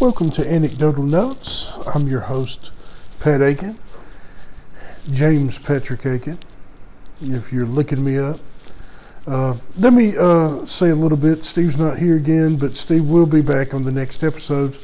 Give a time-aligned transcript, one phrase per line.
[0.00, 1.76] Welcome to Anecdotal Notes.
[1.84, 2.70] I'm your host,
[3.18, 3.76] Pat Aiken,
[5.10, 6.38] James Patrick Aiken.
[7.20, 8.38] If you're looking me up,
[9.26, 11.42] uh, let me uh, say a little bit.
[11.42, 14.78] Steve's not here again, but Steve will be back on the next episodes.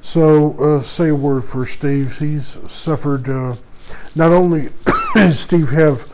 [0.00, 2.18] So uh, say a word for Steve.
[2.18, 3.28] He's suffered.
[3.28, 3.56] Uh,
[4.14, 4.70] not only
[5.14, 6.06] does Steve have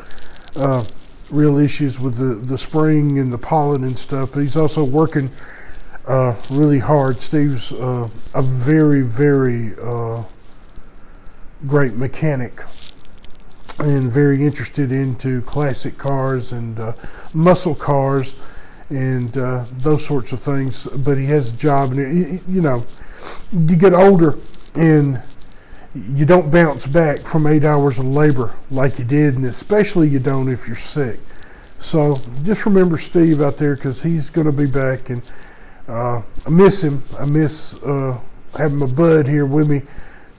[0.56, 0.84] uh,
[1.30, 5.30] real issues with the, the spring and the pollen and stuff, but he's also working
[6.07, 7.21] uh, really hard.
[7.21, 10.23] Steve's uh, a very, very uh,
[11.67, 12.62] great mechanic
[13.78, 16.93] and very interested into classic cars and uh,
[17.33, 18.37] muscle cars
[18.91, 19.33] and
[19.81, 20.87] those sorts of things.
[20.87, 22.87] But he has a job, and you know,
[23.53, 24.39] you get older
[24.75, 25.23] and
[25.95, 30.19] you don't bounce back from eight hours of labor like you did, and especially you
[30.19, 31.19] don't if you're sick.
[31.78, 35.23] So just remember Steve out there because he's going to be back and
[35.89, 37.03] uh, I miss him.
[37.19, 38.19] I miss uh,
[38.57, 39.83] having my bud here with me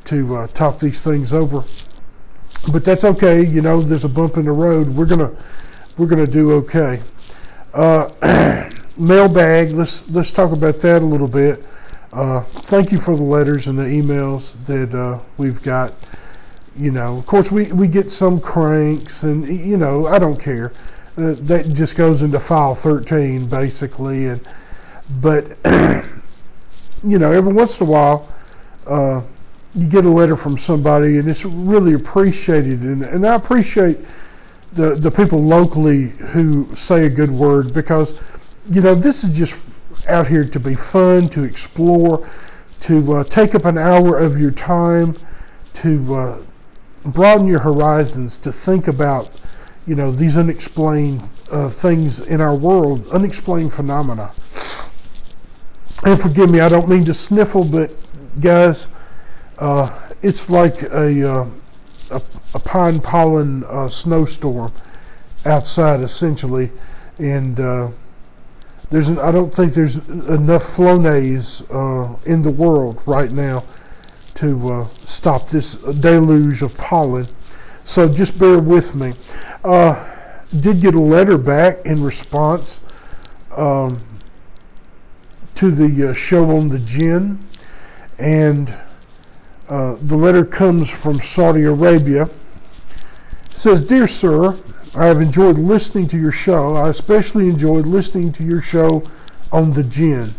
[0.06, 1.64] to uh, talk these things over.
[2.72, 3.46] But that's okay.
[3.46, 4.88] You know, there's a bump in the road.
[4.88, 5.36] We're gonna
[5.98, 7.02] we're gonna do okay.
[7.74, 9.72] Uh, mailbag.
[9.72, 11.64] Let's let's talk about that a little bit.
[12.12, 15.94] Uh, thank you for the letters and the emails that uh, we've got.
[16.78, 20.74] You know, of course, we, we get some cranks, and you know, I don't care.
[21.16, 24.46] That just goes into file 13 basically, and
[25.10, 25.58] but
[27.04, 28.28] you know, every once in a while,
[28.88, 29.22] uh,
[29.74, 32.82] you get a letter from somebody, and it's really appreciated.
[32.82, 34.00] And, and I appreciate
[34.74, 38.20] the the people locally who say a good word because
[38.72, 39.62] you know this is just
[40.08, 42.28] out here to be fun, to explore,
[42.82, 45.18] to uh, take up an hour of your time,
[45.74, 46.42] to uh,
[47.06, 49.32] broaden your horizons, to think about
[49.86, 54.34] you know these unexplained uh, things in our world, unexplained phenomena
[56.04, 57.92] and forgive me, I don't mean to sniffle, but
[58.40, 58.90] guys,
[59.58, 61.50] uh, it's like a, uh,
[62.12, 62.22] a,
[62.54, 64.74] a, pine pollen uh, snowstorm
[65.46, 66.70] outside, essentially,
[67.18, 67.90] and uh,
[68.90, 73.64] there's an, I don't think there's enough Flonase uh, in the world right now
[74.36, 77.28] to uh, stop this deluge of pollen.
[77.86, 79.14] So just bear with me.
[80.60, 82.82] did get a letter back in response.
[83.56, 84.15] Um,
[85.56, 87.46] to the uh, show on the jinn,
[88.20, 88.74] and
[89.70, 92.24] uh, the letter comes from Saudi Arabia.
[92.24, 94.58] It says, Dear Sir,
[94.94, 96.76] I have enjoyed listening to your show.
[96.76, 99.04] I especially enjoyed listening to your show
[99.52, 100.36] on the jinn.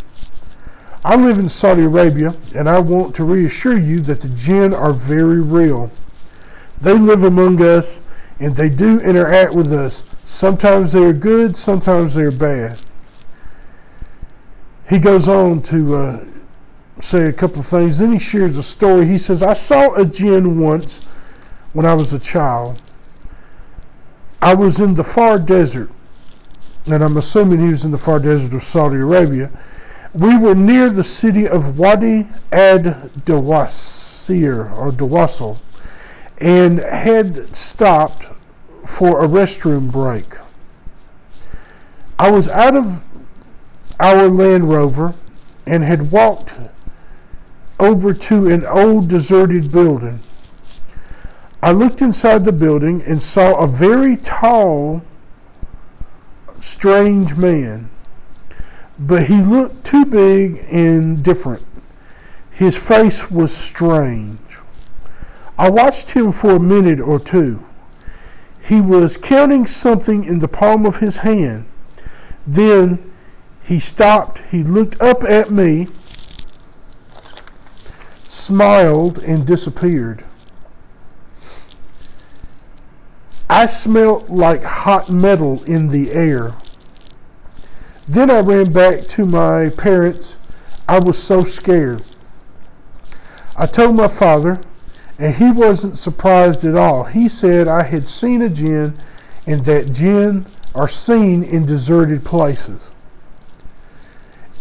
[1.04, 4.93] I live in Saudi Arabia, and I want to reassure you that the jinn are
[4.93, 5.91] very real.
[6.81, 8.03] They live among us,
[8.38, 10.04] and they do interact with us.
[10.25, 12.78] Sometimes they are good, sometimes they are bad
[14.88, 16.24] he goes on to uh,
[17.00, 17.98] say a couple of things.
[17.98, 19.06] Then he shares a story.
[19.06, 21.00] He says, I saw a jinn once
[21.72, 22.80] when I was a child.
[24.41, 25.91] I was in the far desert,
[26.86, 29.50] and I'm assuming he was in the far desert of Saudi Arabia.
[30.14, 32.84] We were near the city of Wadi ad
[33.24, 35.58] Dawasir or Dawasl
[36.38, 38.28] and had stopped
[38.84, 40.36] for a restroom break.
[42.18, 43.03] I was out of
[43.99, 45.15] our Land Rover
[45.67, 46.55] and had walked
[47.79, 50.21] over to an old deserted building.
[51.62, 55.03] I looked inside the building and saw a very tall,
[56.61, 57.91] strange man,
[58.99, 61.67] but he looked too big and different.
[62.51, 64.39] His face was strange.
[65.59, 67.65] I watched him for a minute or two.
[68.60, 71.66] He was counting something in the palm of his hand.
[72.47, 73.13] Then
[73.66, 75.89] he stopped, he looked up at me,
[78.24, 80.24] smiled, and disappeared.
[83.51, 86.54] I smelt like hot metal in the air.
[88.07, 90.39] Then I ran back to my parents.
[90.89, 92.04] I was so scared.
[93.57, 94.60] I told my father,
[95.18, 97.03] and he wasn't surprised at all.
[97.03, 98.97] He said I had seen a jinn
[99.45, 102.92] and that jinn are seen in deserted places.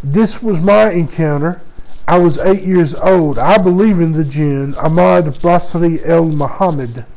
[0.08, 1.60] This was my encounter.
[2.08, 3.40] I was eight years old.
[3.40, 4.76] I believe in the jinn.
[4.76, 7.08] Ahmad Basri El Muhammad.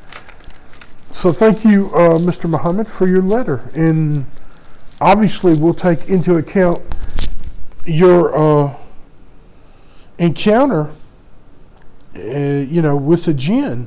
[1.11, 2.49] So thank you, uh, Mr.
[2.49, 3.71] Muhammad, for your letter.
[3.75, 4.25] And
[5.03, 6.81] obviously, we'll take into account
[7.85, 8.75] your uh,
[10.17, 10.91] encounter,
[12.17, 13.87] uh, you know, with the jinn.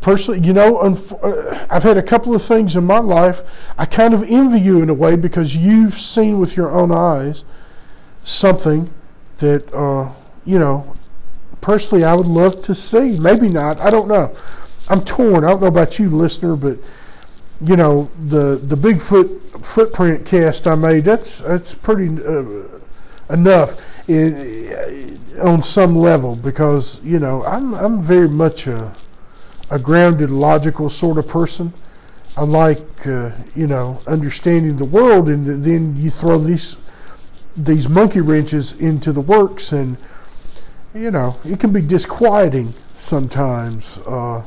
[0.00, 3.42] Uh, personally, you know, uh, I've had a couple of things in my life.
[3.76, 7.44] I kind of envy you in a way because you've seen with your own eyes
[8.22, 8.90] something
[9.38, 10.12] that, uh,
[10.44, 10.96] you know,
[11.60, 13.18] personally I would love to see.
[13.18, 13.80] Maybe not.
[13.80, 14.34] I don't know.
[14.88, 15.44] I'm torn.
[15.44, 16.78] I don't know about you, listener, but
[17.60, 21.04] you know the the Bigfoot footprint cast I made.
[21.04, 22.68] That's that's pretty uh,
[23.30, 23.76] enough
[24.08, 28.96] in, on some level because you know I'm I'm very much a
[29.70, 31.72] a grounded, logical sort of person.
[32.36, 36.76] I like uh, you know understanding the world, and then you throw these
[37.56, 39.96] these monkey wrenches into the works, and
[40.94, 43.98] you know it can be disquieting sometimes.
[44.06, 44.44] Uh,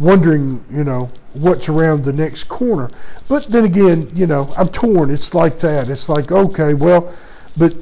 [0.00, 2.90] wondering, you know, what's around the next corner.
[3.28, 5.10] But then again, you know, I'm torn.
[5.10, 5.88] It's like that.
[5.88, 7.14] It's like, okay, well,
[7.56, 7.74] but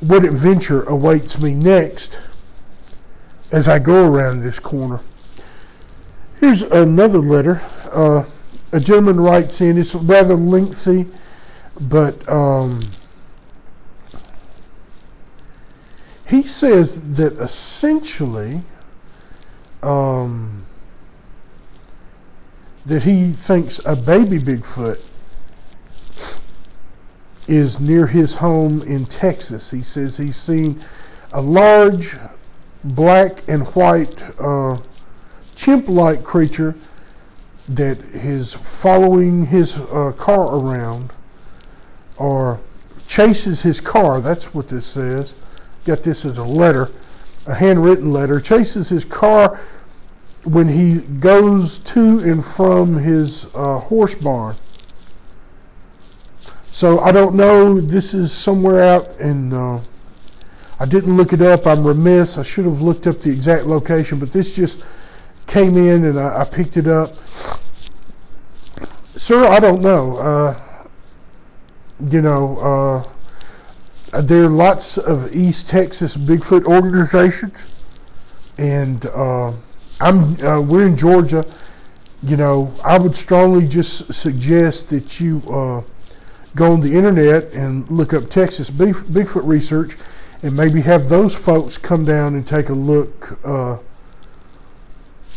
[0.00, 2.18] what adventure awaits me next
[3.52, 5.00] as I go around this corner?
[6.42, 7.62] Here's another letter.
[7.92, 8.24] Uh,
[8.72, 9.78] a gentleman writes in.
[9.78, 11.06] It's rather lengthy,
[11.80, 12.80] but um,
[16.26, 18.60] he says that essentially.
[19.84, 20.66] Um,
[22.86, 25.00] that he thinks a baby Bigfoot
[27.46, 29.70] is near his home in Texas.
[29.70, 30.82] He says he's seen
[31.32, 32.16] a large
[32.82, 34.78] black and white uh,
[35.62, 36.74] chimp-like creature
[37.68, 41.12] that is following his uh, car around
[42.16, 42.60] or
[43.06, 44.20] chases his car.
[44.20, 45.36] That's what this says.
[45.84, 46.90] Got this as a letter,
[47.46, 48.40] a handwritten letter.
[48.40, 49.60] Chases his car
[50.42, 54.56] when he goes to and from his uh, horse barn.
[56.72, 57.80] So I don't know.
[57.80, 59.52] This is somewhere out, in.
[59.52, 59.80] uh,
[60.80, 61.68] I didn't look it up.
[61.68, 62.36] I'm remiss.
[62.36, 64.82] I should have looked up the exact location, but this just
[65.46, 67.16] came in and I, I picked it up.
[69.16, 70.16] Sir, I don't know.
[70.16, 70.86] Uh,
[72.10, 73.04] you know,
[74.12, 77.66] uh, there are lots of East Texas Bigfoot organizations,
[78.58, 79.52] and uh,
[80.00, 81.44] I'm uh, we're in Georgia.
[82.22, 85.82] You know, I would strongly just suggest that you uh,
[86.54, 89.96] go on the internet and look up Texas Bigfoot research,
[90.42, 93.78] and maybe have those folks come down and take a look uh,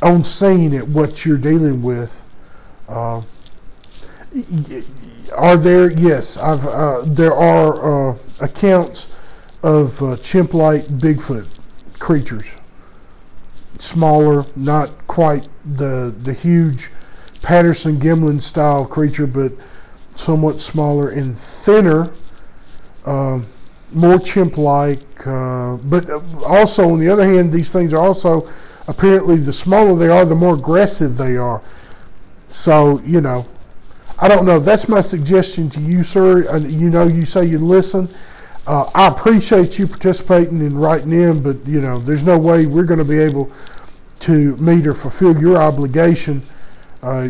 [0.02, 2.26] on scene at what you're dealing with.
[2.88, 3.22] Uh,
[5.36, 5.92] are there?
[5.92, 6.66] Yes, I've.
[6.66, 9.08] Uh, there are uh, accounts
[9.64, 11.48] of uh, chimp-like Bigfoot
[12.00, 12.46] creatures
[13.80, 16.92] smaller, not quite the the huge
[17.42, 19.52] Patterson Gimlin style creature, but
[20.16, 22.12] somewhat smaller and thinner,
[23.06, 23.40] uh,
[23.92, 25.28] more chimp-like.
[25.28, 26.10] Uh, but
[26.44, 28.50] also, on the other hand, these things are also
[28.88, 31.62] apparently the smaller they are, the more aggressive they are.
[32.50, 33.46] So you know,
[34.20, 34.60] I don't know.
[34.60, 36.58] That's my suggestion to you, sir.
[36.58, 38.10] You know, you say you listen.
[38.68, 42.86] Uh, I appreciate you participating and writing in, but you know, there's no way we're
[42.86, 43.52] going to be able
[44.22, 46.44] to meet or fulfill your obligation.
[47.04, 47.30] Uh,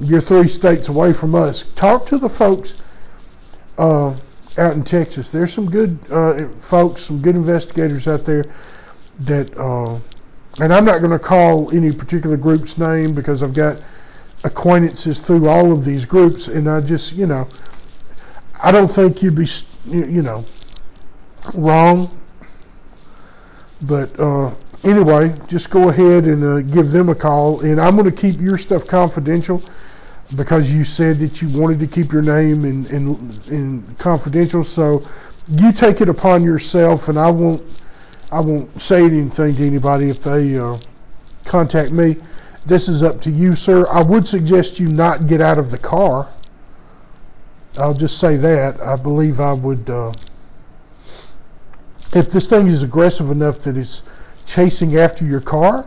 [0.00, 1.64] you're three states away from us.
[1.76, 2.74] Talk to the folks
[3.78, 4.16] uh,
[4.58, 5.28] out in Texas.
[5.28, 8.46] There's some good uh, folks, some good investigators out there
[9.20, 10.00] that, uh,
[10.58, 13.80] and I'm not going to call any particular group's name because I've got
[14.42, 17.48] acquaintances through all of these groups, and I just, you know,
[18.62, 19.46] I don't think you'd be,
[19.86, 20.44] you know,
[21.54, 22.10] wrong.
[23.82, 24.54] But uh,
[24.84, 27.60] anyway, just go ahead and uh, give them a call.
[27.60, 29.62] And I'm going to keep your stuff confidential
[30.34, 34.62] because you said that you wanted to keep your name in, in, in confidential.
[34.62, 35.06] So
[35.48, 37.62] you take it upon yourself, and I won't
[38.32, 40.78] I won't say anything to anybody if they uh,
[41.44, 42.16] contact me.
[42.64, 43.86] This is up to you, sir.
[43.88, 46.32] I would suggest you not get out of the car.
[47.76, 48.80] I'll just say that.
[48.80, 50.12] I believe I would, uh,
[52.12, 54.02] if this thing is aggressive enough that it's
[54.46, 55.86] chasing after your car,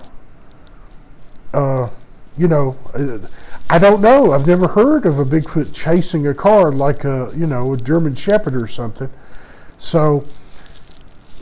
[1.54, 1.90] uh,
[2.38, 2.76] you know,
[3.70, 4.32] I don't know.
[4.32, 8.16] I've never heard of a Bigfoot chasing a car like a, you know, a German
[8.16, 9.10] Shepherd or something.
[9.78, 10.26] So,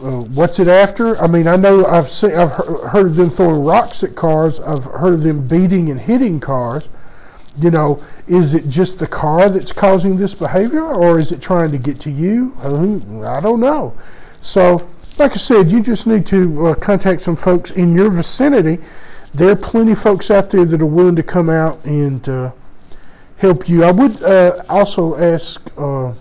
[0.01, 1.17] uh, what's it after?
[1.19, 4.59] I mean, I know I've seen, I've heard of them throwing rocks at cars.
[4.59, 6.89] I've heard of them beating and hitting cars
[7.59, 11.71] you know, is it just the car that's causing this behavior, or is it trying
[11.71, 12.53] to get to you?
[12.63, 13.93] I don't know.
[14.39, 18.79] So, like I said, you just need to uh, contact some folks in your vicinity.
[19.33, 22.51] There are plenty of folks out there that are willing to come out and uh,
[23.37, 23.83] help you.
[23.83, 26.13] I would uh, also ask, uh,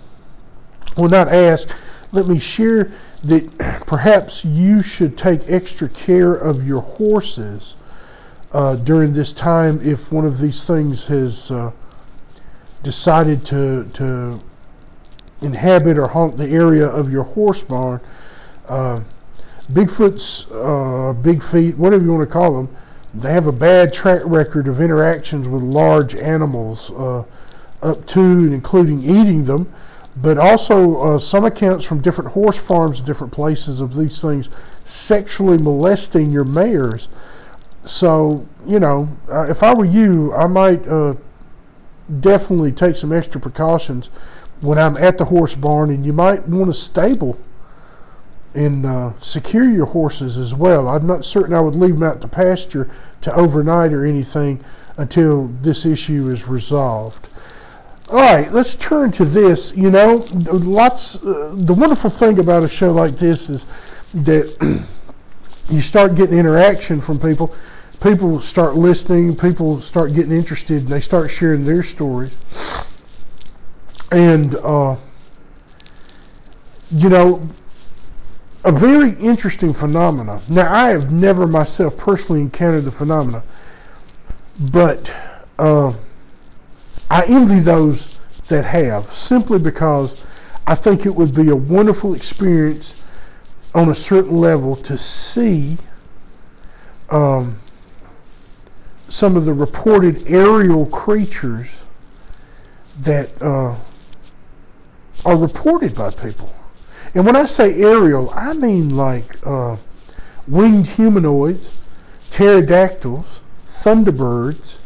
[0.96, 1.68] well, not ask,
[2.12, 2.90] let me share
[3.24, 7.76] that perhaps you should take extra care of your horses
[8.52, 11.72] uh, during this time if one of these things has uh,
[12.82, 14.40] decided to to
[15.42, 18.00] inhabit or haunt the area of your horse barn.
[18.68, 19.00] Uh,
[19.72, 22.76] Bigfoot's uh, big feet, whatever you want to call them,
[23.14, 27.24] they have a bad track record of interactions with large animals, uh,
[27.82, 29.72] up to and including eating them
[30.22, 34.50] but also uh, some accounts from different horse farms, different places of these things
[34.84, 37.08] sexually molesting your mares.
[37.84, 41.14] So, you know, uh, if I were you, I might uh,
[42.20, 44.08] definitely take some extra precautions
[44.60, 47.38] when I'm at the horse barn, and you might want to stable
[48.54, 50.88] and uh, secure your horses as well.
[50.88, 52.90] I'm not certain I would leave them out to pasture
[53.22, 54.62] to overnight or anything
[54.98, 57.29] until this issue is resolved.
[58.10, 59.72] All right, let's turn to this.
[59.76, 61.22] You know, lots.
[61.22, 63.66] Uh, the wonderful thing about a show like this is
[64.14, 64.84] that
[65.70, 67.54] you start getting interaction from people.
[68.00, 69.36] People start listening.
[69.36, 72.36] People start getting interested, and they start sharing their stories.
[74.10, 74.96] And uh,
[76.90, 77.48] you know,
[78.64, 80.42] a very interesting phenomena.
[80.48, 83.44] Now, I have never myself personally encountered the phenomena,
[84.58, 85.14] but.
[85.56, 85.92] Uh,
[87.10, 88.08] I envy those
[88.46, 90.16] that have, simply because
[90.66, 92.94] I think it would be a wonderful experience
[93.74, 95.76] on a certain level to see
[97.10, 97.58] um,
[99.08, 101.84] some of the reported aerial creatures
[103.00, 103.74] that uh,
[105.24, 106.54] are reported by people.
[107.14, 109.76] And when I say aerial, I mean like uh,
[110.46, 111.72] winged humanoids,
[112.30, 114.78] pterodactyls, thunderbirds,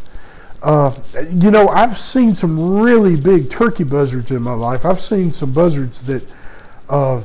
[0.65, 0.95] uh,
[1.29, 4.87] you know, I've seen some really big turkey buzzards in my life.
[4.87, 6.23] I've seen some buzzards that,
[6.89, 7.21] uh,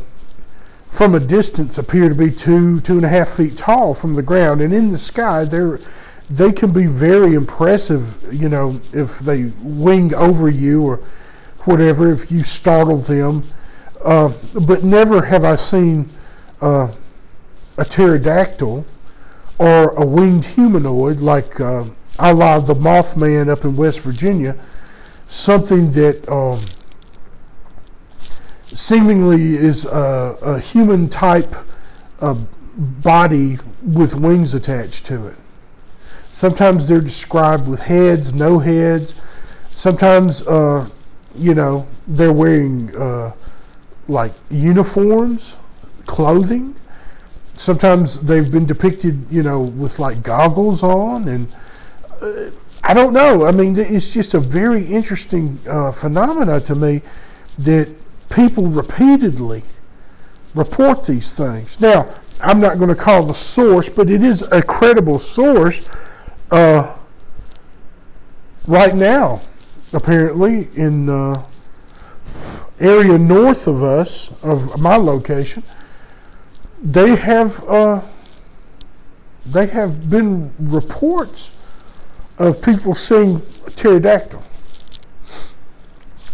[0.91, 4.21] from a distance, appear to be two, two and a half feet tall from the
[4.21, 5.79] ground, and in the sky, they're
[6.29, 8.33] they can be very impressive.
[8.33, 10.99] You know, if they wing over you or
[11.59, 13.49] whatever, if you startle them.
[14.03, 16.09] Uh, but never have I seen
[16.61, 16.91] uh,
[17.77, 18.85] a pterodactyl
[19.57, 21.85] or a winged humanoid like uh,
[22.19, 24.55] a la the Mothman up in West Virginia,
[25.27, 26.59] something that um,
[28.73, 31.55] seemingly is a, a human type
[32.77, 35.35] body with wings attached to it.
[36.29, 39.15] Sometimes they're described with heads, no heads.
[39.71, 40.87] Sometimes, uh,
[41.35, 43.31] you know, they're wearing uh,
[44.07, 45.57] like uniforms,
[46.05, 46.75] clothing.
[47.55, 51.53] Sometimes they've been depicted, you know, with like goggles on and
[52.21, 53.45] I don't know.
[53.45, 57.01] I mean, it's just a very interesting uh, phenomena to me
[57.59, 57.89] that
[58.29, 59.63] people repeatedly
[60.55, 61.79] report these things.
[61.79, 65.81] Now, I'm not going to call the source, but it is a credible source
[66.51, 66.95] uh,
[68.65, 69.41] right now,
[69.93, 71.45] apparently, in the uh,
[72.79, 75.63] area north of us, of my location.
[76.81, 78.01] They have uh,
[79.45, 81.51] they have been reports
[82.39, 83.39] of people seeing
[83.75, 84.41] pterodactyl.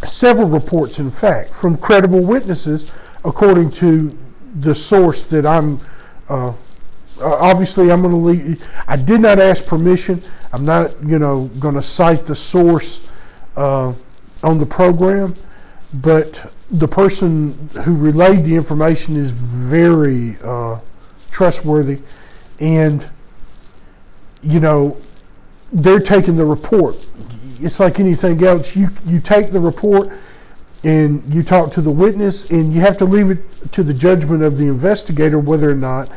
[0.03, 2.85] Several reports, in fact, from credible witnesses,
[3.23, 4.17] according to
[4.59, 5.81] the source that I'm.
[6.29, 6.53] Uh,
[7.19, 8.63] obviously, I'm going to leave.
[8.87, 10.23] I did not ask permission.
[10.53, 13.01] I'm not, you know, going to cite the source
[13.55, 13.93] uh,
[14.43, 15.35] on the program,
[15.93, 20.79] but the person who relayed the information is very uh,
[21.31, 21.99] trustworthy,
[22.59, 23.09] and
[24.43, 25.01] you know,
[25.75, 26.95] they're taking the report.
[27.59, 28.75] It's like anything else.
[28.75, 30.09] You you take the report
[30.83, 33.39] and you talk to the witness, and you have to leave it
[33.71, 36.11] to the judgment of the investigator whether or not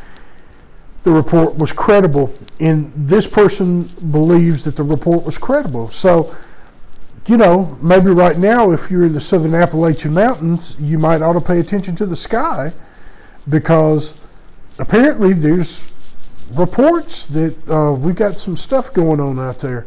[1.05, 2.33] the report was credible.
[2.61, 5.88] And this person believes that the report was credible.
[5.88, 6.35] So,
[7.27, 11.33] you know, maybe right now, if you're in the southern Appalachian Mountains, you might ought
[11.33, 12.73] to pay attention to the sky
[13.49, 14.15] because
[14.79, 15.87] apparently there's
[16.50, 19.87] reports that uh, we got some stuff going on out there.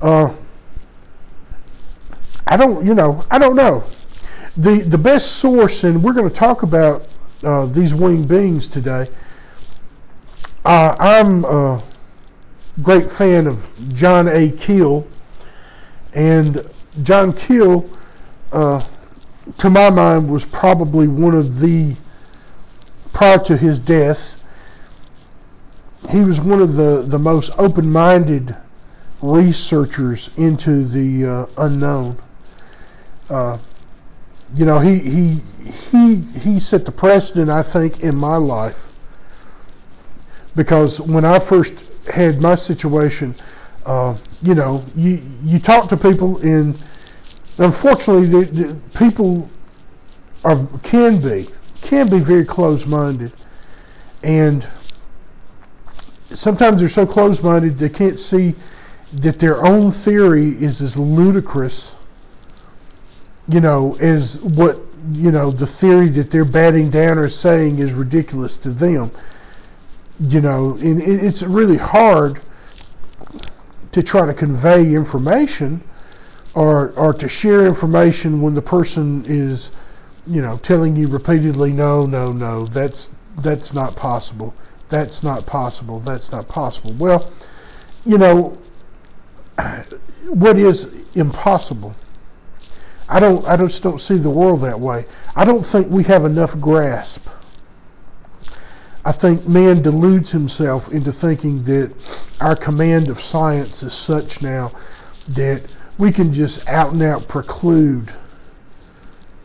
[0.00, 0.34] Uh,
[2.46, 3.84] I don't, you know, I don't know.
[4.56, 7.06] The the best source, and we're going to talk about
[7.42, 9.10] uh, these winged beings today.
[10.64, 11.82] Uh, I'm a
[12.82, 14.50] great fan of John A.
[14.50, 15.06] Keel,
[16.14, 16.68] and
[17.02, 17.88] John Keel,
[18.52, 18.82] uh,
[19.58, 21.94] to my mind, was probably one of the
[23.12, 24.35] prior to his death,
[26.10, 28.54] he was one of the, the most open minded
[29.22, 32.18] researchers into the uh, unknown.
[33.28, 33.58] Uh,
[34.54, 35.40] you know, he, he,
[35.90, 38.88] he, he set the precedent, I think, in my life.
[40.54, 43.34] Because when I first had my situation,
[43.84, 46.80] uh, you know, you, you talk to people, and
[47.58, 49.48] unfortunately, the, the people
[50.44, 51.48] are, can be,
[51.82, 53.32] can be very close minded.
[54.22, 54.66] And
[56.30, 58.54] sometimes they're so close minded they can't see
[59.12, 61.94] that their own theory is as ludicrous,
[63.48, 64.78] you know, as what,
[65.12, 69.10] you know, the theory that they're batting down or saying is ridiculous to them.
[70.18, 72.40] You know, and it's really hard
[73.92, 75.82] to try to convey information
[76.54, 79.70] or, or to share information when the person is,
[80.26, 84.54] you know, telling you repeatedly, no, no, no, that's, that's not possible.
[84.88, 86.00] That's not possible.
[86.00, 86.92] That's not possible.
[86.92, 87.30] Well,
[88.04, 88.58] you know,
[90.28, 91.94] what is impossible?
[93.08, 93.46] I don't.
[93.46, 95.06] I just don't see the world that way.
[95.34, 97.26] I don't think we have enough grasp.
[99.04, 101.92] I think man deludes himself into thinking that
[102.40, 104.72] our command of science is such now
[105.28, 105.62] that
[105.96, 108.12] we can just out and out preclude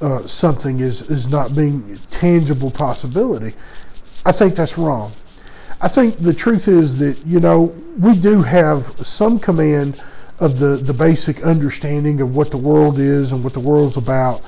[0.01, 3.55] uh, something as, as not being a tangible possibility.
[4.25, 5.13] I think that's wrong.
[5.81, 10.01] I think the truth is that, you know, we do have some command
[10.39, 14.43] of the, the basic understanding of what the world is and what the world's about.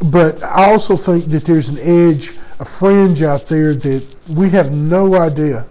[0.00, 4.70] But I also think that there's an edge, a fringe out there that we have
[4.70, 5.66] no idea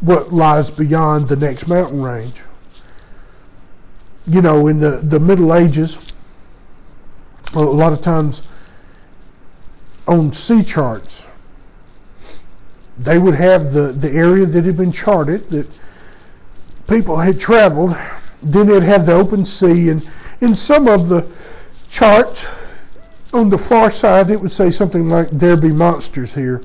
[0.00, 2.42] what lies beyond the next mountain range.
[4.26, 5.98] You know, in the, the Middle Ages,
[7.54, 8.42] a lot of times
[10.06, 11.27] on sea charts,
[12.98, 15.68] they would have the, the area that had been charted, that
[16.88, 17.96] people had traveled.
[18.42, 20.08] Then they'd have the open sea, and
[20.40, 21.26] in some of the
[21.88, 22.46] charts
[23.32, 26.64] on the far side, it would say something like, There be monsters here.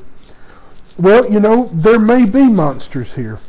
[0.97, 3.39] Well, you know, there may be monsters here.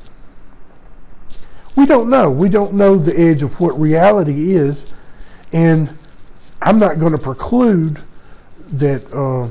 [1.76, 2.30] We don't know.
[2.30, 4.86] We don't know the edge of what reality is,
[5.52, 5.96] and
[6.62, 8.00] I'm not going to preclude
[8.72, 9.12] that.
[9.12, 9.48] Uh,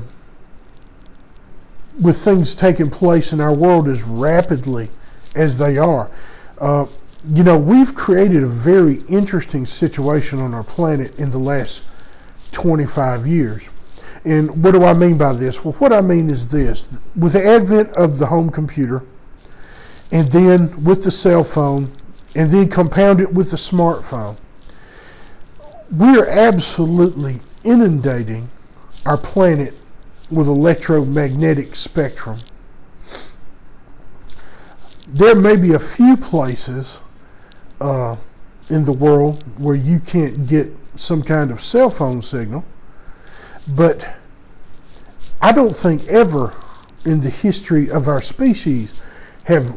[2.00, 4.90] with things taking place in our world as rapidly
[5.34, 6.10] as they are.
[6.58, 6.86] Uh,
[7.32, 11.84] you know, we've created a very interesting situation on our planet in the last
[12.52, 13.68] 25 years.
[14.24, 15.64] And what do I mean by this?
[15.64, 19.02] Well, what I mean is this with the advent of the home computer,
[20.12, 21.90] and then with the cell phone,
[22.34, 24.36] and then compound it with the smartphone,
[25.90, 28.48] we're absolutely inundating
[29.04, 29.74] our planet
[30.30, 32.38] with electromagnetic spectrum.
[35.08, 37.00] There may be a few places
[37.80, 38.16] uh,
[38.70, 42.64] in the world where you can't get some kind of cell phone signal,
[43.68, 44.08] but
[45.42, 46.54] I don't think ever
[47.04, 48.94] in the history of our species
[49.44, 49.76] have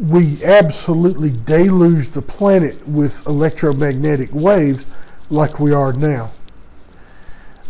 [0.00, 4.86] we absolutely deluged the planet with electromagnetic waves
[5.30, 6.32] like we are now.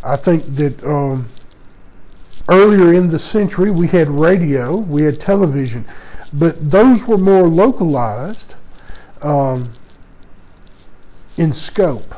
[0.04, 1.28] I think that um,
[2.48, 5.84] Earlier in the century, we had radio, we had television,
[6.32, 8.54] but those were more localized
[9.20, 9.72] um,
[11.36, 12.14] in scope.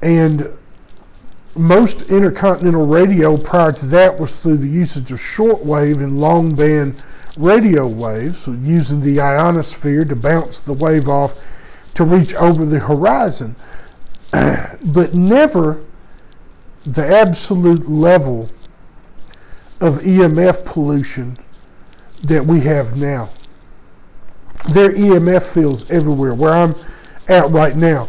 [0.00, 0.48] And
[1.54, 7.02] most intercontinental radio prior to that was through the usage of shortwave and long band
[7.36, 11.34] radio waves, using the ionosphere to bounce the wave off
[11.94, 13.54] to reach over the horizon.
[14.32, 15.84] but never
[16.86, 18.48] the absolute level
[19.82, 21.36] of EMF pollution
[22.22, 23.28] that we have now.
[24.70, 26.34] There are EMF fields everywhere.
[26.34, 26.76] Where I'm
[27.28, 28.08] at right now,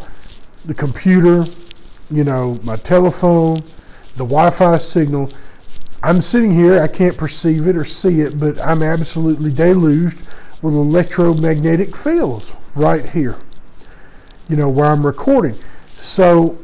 [0.65, 1.45] the computer,
[2.11, 3.63] you know, my telephone,
[4.17, 5.31] the Wi-Fi signal.
[6.03, 10.19] I'm sitting here, I can't perceive it or see it, but I'm absolutely deluged
[10.61, 13.35] with electromagnetic fields right here,
[14.47, 15.57] you know, where I'm recording.
[15.97, 16.55] So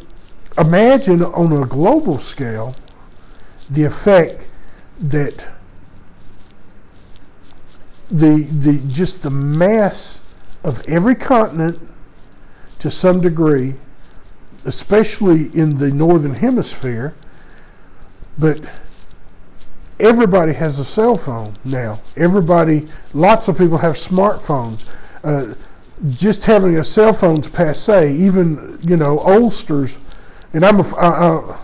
[0.60, 2.76] imagine on a global scale
[3.72, 4.49] the effect
[5.00, 5.46] that
[8.12, 10.22] the the just the mass
[10.64, 11.80] of every continent
[12.80, 13.74] to some degree,
[14.66, 17.16] especially in the northern hemisphere,
[18.38, 18.60] but
[20.00, 22.02] everybody has a cell phone now.
[22.16, 24.86] Everybody, lots of people have smartphones.
[25.24, 25.54] Uh,
[26.12, 28.14] just having a cell phone's passe.
[28.16, 29.98] Even you know oldsters,
[30.54, 31.60] and I'm a, I, I,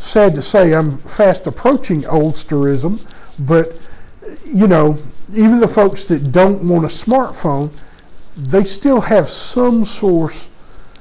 [0.00, 3.00] sad to say I'm fast approaching oldsterism,
[3.38, 3.76] But,
[4.44, 4.98] you know,
[5.32, 7.70] even the folks that don't want a smartphone,
[8.36, 10.50] they still have some source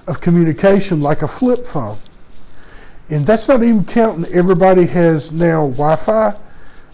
[0.05, 1.97] of communication like a flip phone.
[3.09, 6.35] And that's not even counting everybody has now Wi-Fi.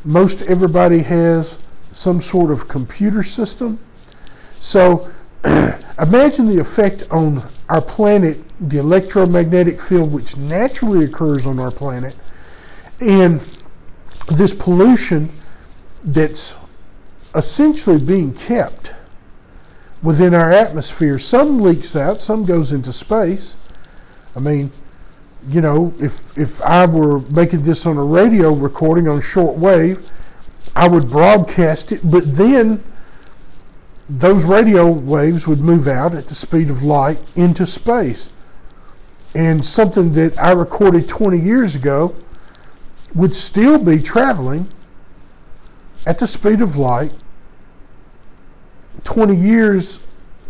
[0.04, 1.60] Most everybody has
[1.92, 3.80] some sort of computer system.
[4.60, 5.10] So
[6.00, 12.16] imagine the effect on our planet, the electromagnetic field which naturally occurs on our planet,
[13.00, 13.42] and
[14.28, 15.32] this pollution
[16.04, 16.56] that's
[17.36, 18.94] essentially being kept
[20.02, 21.20] within our atmosphere.
[21.20, 23.58] Some leaks out, some goes into space.
[24.36, 24.72] I mean,
[25.50, 30.10] you know, if if I were making this on a radio recording on short wave,
[30.76, 32.84] I would broadcast it, but then
[34.10, 38.30] those radio waves would move out at the speed of light into space.
[39.36, 42.16] And something that I recorded 20 years ago
[43.14, 44.68] would still be traveling
[46.06, 47.12] at the speed of light
[49.04, 50.00] 20 years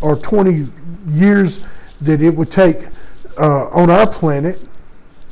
[0.02, 0.68] or 20
[1.10, 1.60] years
[2.02, 2.88] that it would take
[3.38, 4.60] uh, on our planet,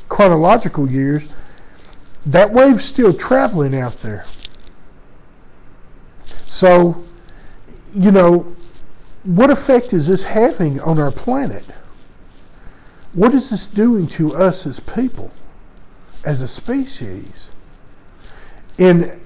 [0.09, 1.27] chronological years,
[2.25, 4.25] that wave's still traveling out there.
[6.47, 7.03] So,
[7.93, 8.55] you know,
[9.23, 11.65] what effect is this having on our planet?
[13.13, 15.31] What is this doing to us as people,
[16.25, 17.51] as a species?
[18.79, 19.19] And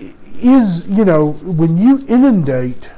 [0.00, 2.90] is, you know, when you inundate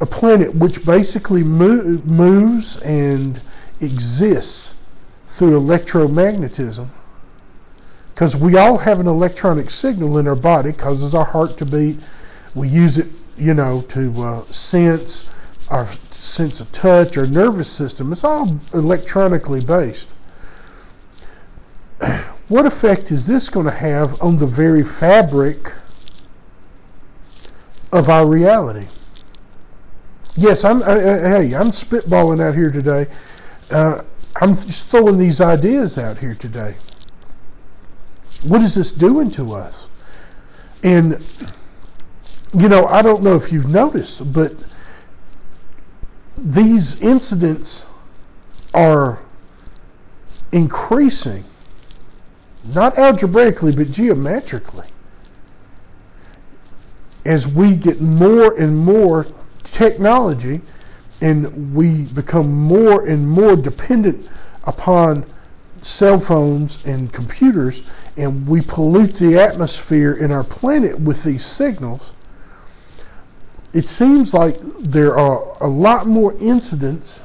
[0.00, 3.40] a planet which basically move, moves and
[3.80, 4.74] exists
[5.28, 6.88] through electromagnetism,
[8.12, 11.98] because we all have an electronic signal in our body, causes our heart to beat.
[12.54, 15.24] We use it, you know, to uh, sense
[15.68, 15.86] our
[16.24, 18.12] sense of touch, or nervous system.
[18.12, 20.08] It's all electronically based.
[22.46, 25.72] What effect is this going to have on the very fabric
[27.90, 28.86] of our reality?
[30.36, 30.82] Yes, I'm.
[30.82, 33.06] I, I, hey, I'm spitballing out here today.
[33.70, 34.02] Uh,
[34.36, 36.74] I'm just throwing these ideas out here today.
[38.42, 39.88] What is this doing to us?
[40.82, 41.24] And
[42.52, 44.52] you know, I don't know if you've noticed, but
[46.36, 47.86] these incidents
[48.72, 49.20] are
[50.52, 51.44] increasing
[52.64, 54.86] not algebraically, but geometrically.
[57.24, 59.26] As we get more and more
[59.64, 60.60] technology
[61.20, 64.28] and we become more and more dependent
[64.64, 65.26] upon
[65.82, 67.82] cell phones and computers
[68.16, 72.13] and we pollute the atmosphere in our planet with these signals,
[73.74, 77.24] it seems like there are a lot more incidents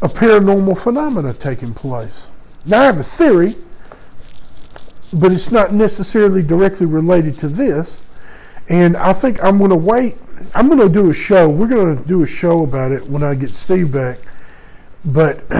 [0.00, 2.28] of paranormal phenomena taking place.
[2.64, 3.56] Now I have a theory
[5.12, 8.02] but it's not necessarily directly related to this.
[8.68, 10.16] And I think I'm going to wait.
[10.54, 11.48] I'm going to do a show.
[11.48, 14.20] We're going to do a show about it when I get Steve back.
[15.04, 15.46] But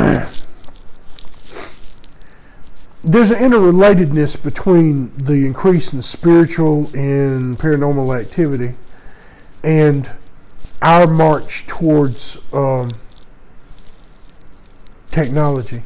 [3.03, 8.75] there's an interrelatedness between the increase in spiritual and paranormal activity
[9.63, 10.11] and
[10.81, 12.91] our march towards um,
[15.11, 15.83] technology.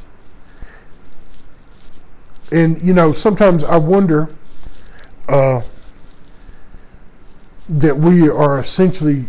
[2.52, 4.30] And you know, sometimes I wonder
[5.28, 5.60] uh,
[7.68, 9.26] that we are essentially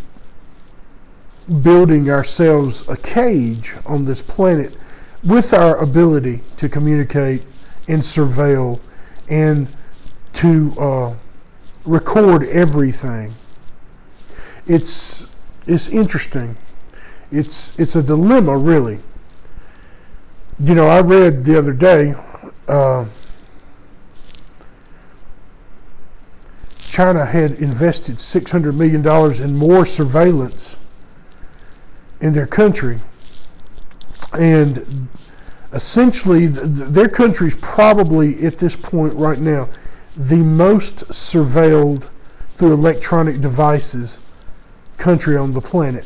[1.62, 4.76] building ourselves a cage on this planet
[5.24, 7.44] with our ability to communicate
[7.88, 8.80] and surveil
[9.30, 9.74] and
[10.34, 11.16] to uh,
[11.86, 13.34] record everything.
[14.68, 15.26] It's
[15.66, 16.58] it's interesting.
[17.32, 19.00] It's it's a dilemma, really.
[20.60, 22.16] You know, I read the other day
[22.68, 23.06] uh,
[26.98, 29.06] China had invested $600 million
[29.44, 30.78] in more surveillance
[32.22, 33.00] in their country.
[34.34, 35.08] And
[35.74, 39.70] essentially, the, their country is probably at this point right now
[40.16, 42.10] the most surveilled
[42.56, 44.20] through electronic devices
[44.98, 46.06] country on the planet.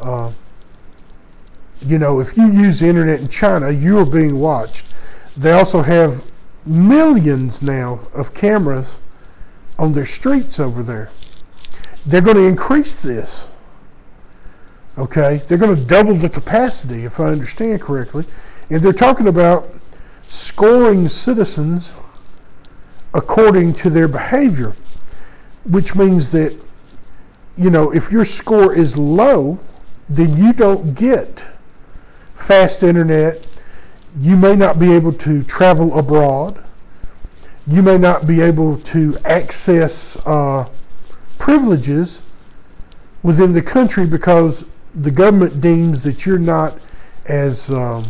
[0.00, 0.32] Uh,
[1.82, 4.86] you know, if you use the internet in China, you are being watched.
[5.36, 6.24] They also have
[6.66, 9.00] millions now of cameras
[9.78, 11.10] on their streets over there.
[12.06, 13.48] They're going to increase this.
[14.98, 15.38] Okay?
[15.46, 18.26] They're going to double the capacity, if I understand correctly.
[18.68, 19.70] And they're talking about
[20.28, 21.92] scoring citizens
[23.14, 24.76] according to their behavior,
[25.64, 26.56] which means that,
[27.60, 29.58] you know, if your score is low,
[30.08, 31.44] then you don't get
[32.34, 33.46] fast internet,
[34.20, 36.64] you may not be able to travel abroad.
[37.66, 40.68] you may not be able to access uh,
[41.38, 42.22] privileges
[43.22, 46.78] within the country because the government deems that you're not
[47.26, 48.04] as um,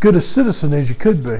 [0.00, 1.38] good a citizen as you could be.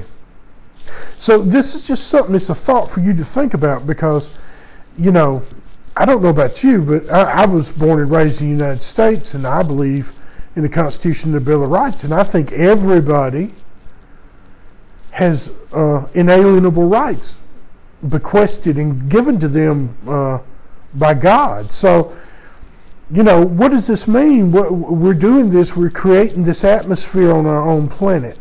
[1.17, 4.29] So this is just something, it's a thought for you to think about because,
[4.97, 5.43] you know,
[5.95, 8.81] I don't know about you, but I, I was born and raised in the United
[8.81, 10.13] States and I believe
[10.55, 13.53] in the Constitution and the Bill of Rights, and I think everybody
[15.11, 17.37] has uh, inalienable rights
[18.07, 20.39] bequested and given to them uh,
[20.93, 21.71] by God.
[21.71, 22.15] So,
[23.11, 24.51] you know, what does this mean?
[24.51, 28.37] we're doing this, we're creating this atmosphere on our own planet.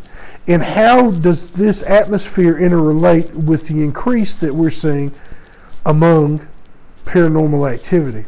[0.46, 5.12] And how does this atmosphere interrelate with the increase that we're seeing
[5.86, 6.46] among
[7.04, 8.24] paranormal activity?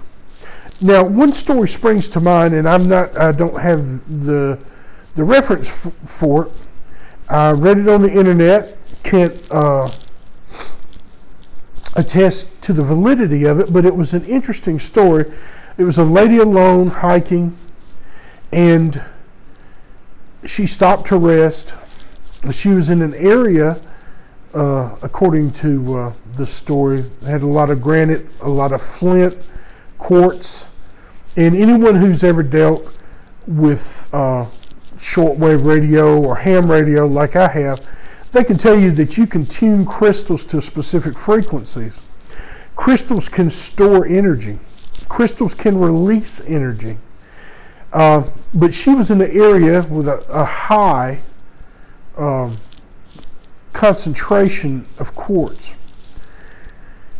[0.81, 3.85] Now, one story springs to mind, and I'm not, I don't have
[4.25, 4.59] the
[5.15, 6.53] the reference f- for it.
[7.29, 8.77] I read it on the internet.
[9.03, 9.91] Can't uh,
[11.95, 15.31] attest to the validity of it, but it was an interesting story.
[15.77, 17.57] It was a lady alone hiking,
[18.53, 19.01] and
[20.45, 21.75] she stopped to rest.
[22.51, 23.81] She was in an area,
[24.55, 29.37] uh, according to uh, the story, had a lot of granite, a lot of flint,
[29.99, 30.69] quartz,
[31.37, 32.87] and anyone who's ever dealt
[33.47, 34.47] with uh,
[34.97, 37.85] shortwave radio or ham radio like I have,
[38.33, 42.01] they can tell you that you can tune crystals to specific frequencies.
[42.77, 44.59] Crystals can store energy.
[45.09, 46.99] Crystals can release energy.
[47.93, 51.21] Uh, but she was in the area with a, a high
[52.17, 52.57] um,
[53.73, 55.75] concentration of quartz.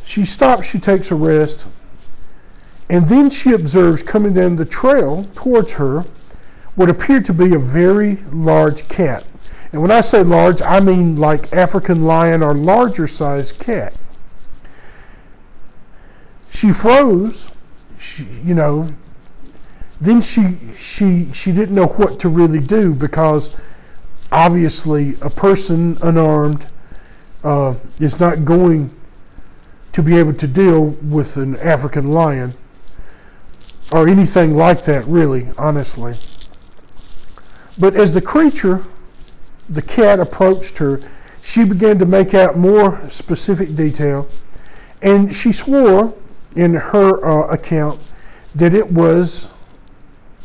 [0.05, 1.67] She stops, she takes a rest,
[2.91, 6.05] and then she observes coming down the trail towards her
[6.75, 9.25] what appeared to be a very large cat.
[9.73, 13.95] And when I say large, I mean like African lion or larger sized cat.
[16.51, 17.51] She froze,
[17.99, 18.89] she, you know,
[20.01, 23.51] then she she she didn't know what to really do because
[24.33, 26.67] obviously a person unarmed
[27.45, 28.91] uh, is not going
[29.93, 32.55] to be able to deal with an African lion
[33.93, 36.17] or anything like that, really, honestly.
[37.79, 38.83] But as the creature,
[39.69, 41.01] the cat, approached her,
[41.43, 44.29] she began to make out more specific detail,
[45.03, 46.15] and she swore
[46.57, 48.01] in her uh, account
[48.55, 49.49] that it was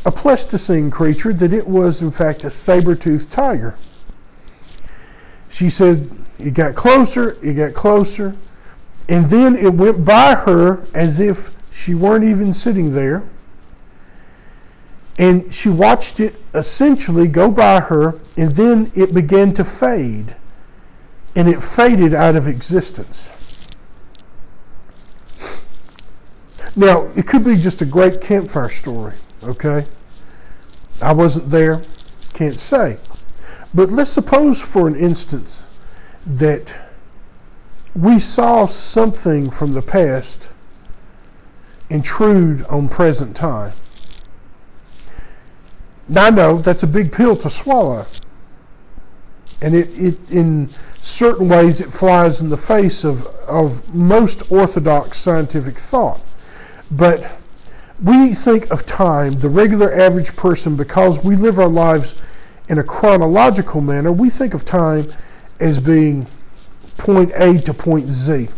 [0.07, 3.77] a Pleistocene creature, that it was in fact a saber-toothed tiger.
[5.49, 8.33] She said it got closer, it got closer,
[9.09, 13.27] and then it went by her as if she weren't even sitting there.
[15.19, 20.33] And she watched it essentially go by her, and then it began to fade.
[21.35, 23.29] And it faded out of existence.
[26.77, 29.85] Now, it could be just a great campfire story, okay?
[31.01, 31.83] I wasn't there,
[32.33, 32.97] can't say.
[33.73, 35.61] But let's suppose for an instance
[36.25, 36.75] that
[37.95, 40.49] we saw something from the past
[41.89, 43.73] intrude on present time.
[46.07, 48.05] Now, I know that's a big pill to swallow.
[49.61, 50.69] And it, it in
[51.01, 56.21] certain ways it flies in the face of, of most orthodox scientific thought.
[56.91, 57.29] But
[58.01, 62.15] we think of time, the regular average person, because we live our lives
[62.69, 65.11] in a chronological manner, we think of time
[65.59, 66.27] as being
[66.97, 68.49] point A to point Z.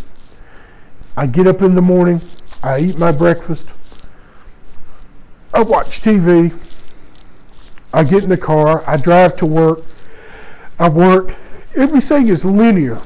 [1.16, 2.22] I get up in the morning,
[2.64, 3.70] I eat my breakfast,
[5.54, 6.58] I watch TV,
[7.94, 9.84] I get in the car, I drive to work,
[10.80, 11.36] I work.
[11.76, 13.02] Everything is linear.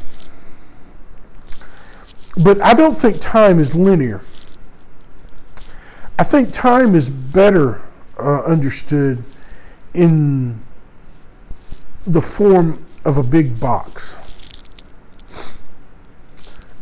[2.38, 4.24] But I don't think time is linear.
[6.18, 7.82] I think time is better
[8.20, 9.24] uh, understood
[9.94, 10.60] in
[12.06, 14.18] the form of a big box.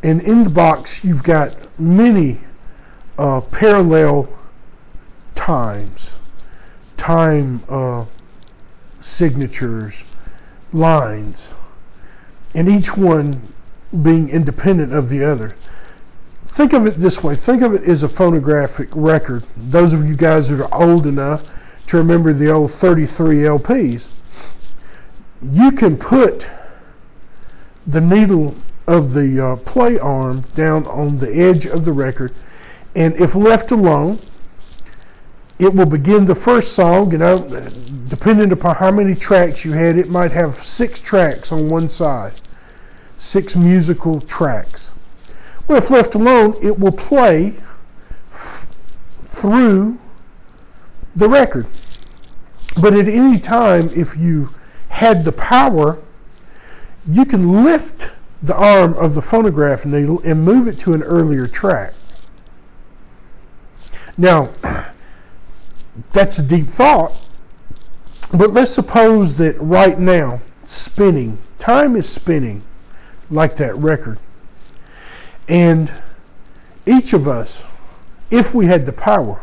[0.03, 2.39] And in the box, you've got many
[3.17, 4.27] uh, parallel
[5.35, 6.15] times
[7.01, 8.05] time uh,
[8.99, 10.05] signatures,
[10.71, 11.55] lines,
[12.53, 13.41] and each one
[14.03, 15.55] being independent of the other.
[16.51, 17.35] Think of it this way.
[17.35, 19.45] Think of it as a phonographic record.
[19.55, 21.43] Those of you guys that are old enough
[21.87, 24.09] to remember the old 33 LPs,
[25.41, 26.49] you can put
[27.87, 28.53] the needle
[28.85, 32.33] of the uh, play arm down on the edge of the record,
[32.97, 34.19] and if left alone,
[35.57, 37.47] it will begin the first song, you know,
[38.09, 42.33] depending upon how many tracks you had, it might have six tracks on one side.
[43.15, 44.90] six musical tracks.
[45.71, 47.53] Well, if left alone, it will play
[48.33, 48.67] f-
[49.21, 49.97] through
[51.15, 51.65] the record.
[52.81, 54.49] But at any time, if you
[54.89, 55.97] had the power,
[57.09, 58.11] you can lift
[58.43, 61.93] the arm of the phonograph needle and move it to an earlier track.
[64.17, 64.51] Now,
[66.11, 67.13] that's a deep thought,
[68.33, 72.61] but let's suppose that right now, spinning, time is spinning
[73.29, 74.19] like that record.
[75.51, 75.91] And
[76.85, 77.65] each of us,
[78.31, 79.41] if we had the power,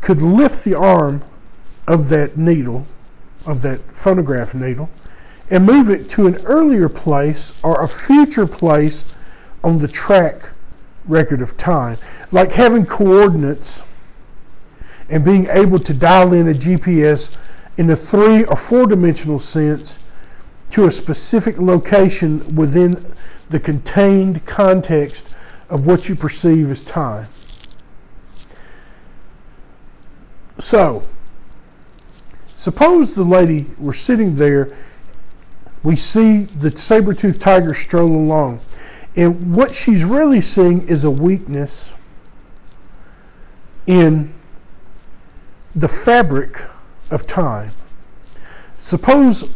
[0.00, 1.22] could lift the arm
[1.86, 2.86] of that needle,
[3.44, 4.88] of that phonograph needle,
[5.50, 9.04] and move it to an earlier place or a future place
[9.62, 10.48] on the track
[11.04, 11.98] record of time.
[12.32, 13.82] Like having coordinates
[15.10, 17.30] and being able to dial in a GPS
[17.76, 19.98] in a three or four dimensional sense
[20.70, 22.96] to a specific location within
[23.50, 25.30] the contained context
[25.70, 27.28] of what you perceive as time.
[30.58, 31.06] So,
[32.54, 34.74] suppose the lady were sitting there,
[35.82, 38.60] we see the saber-toothed tiger stroll along,
[39.16, 41.92] and what she's really seeing is a weakness
[43.86, 44.34] in
[45.74, 46.60] the fabric
[47.10, 47.70] of time.
[48.78, 49.48] Suppose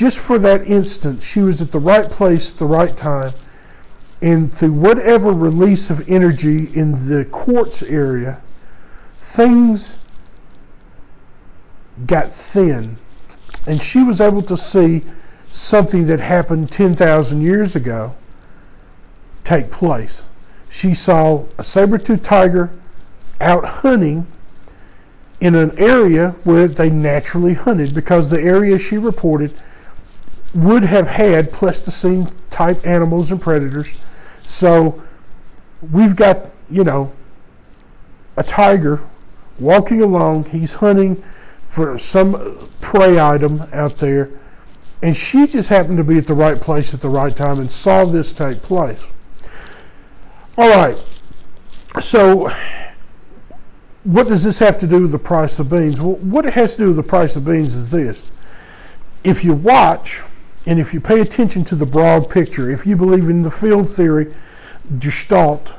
[0.00, 3.34] just for that instant she was at the right place at the right time
[4.22, 8.40] and through whatever release of energy in the quartz area
[9.18, 9.98] things
[12.06, 12.96] got thin
[13.66, 15.04] and she was able to see
[15.50, 18.14] something that happened 10,000 years ago
[19.44, 20.24] take place.
[20.70, 22.70] She saw a saber-toothed tiger
[23.38, 24.26] out hunting
[25.42, 29.54] in an area where they naturally hunted because the area she reported
[30.54, 33.94] would have had Pleistocene type animals and predators.
[34.44, 35.02] So
[35.92, 37.12] we've got, you know,
[38.36, 39.00] a tiger
[39.58, 41.22] walking along, he's hunting
[41.68, 44.30] for some prey item out there,
[45.02, 47.70] and she just happened to be at the right place at the right time and
[47.70, 49.06] saw this take place.
[50.58, 50.98] All right,
[52.00, 52.50] so
[54.04, 56.00] what does this have to do with the price of beans?
[56.00, 58.24] Well, what it has to do with the price of beans is this.
[59.22, 60.22] If you watch
[60.66, 63.88] and if you pay attention to the broad picture, if you believe in the field
[63.88, 64.34] theory,
[64.98, 65.74] Gestalt,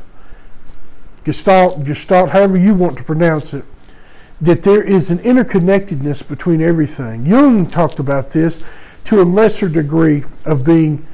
[1.24, 3.64] Gestalt, Gestalt, however you want to pronounce it,
[4.42, 7.26] that there is an interconnectedness between everything.
[7.26, 8.60] Jung talked about this
[9.04, 11.06] to a lesser degree of being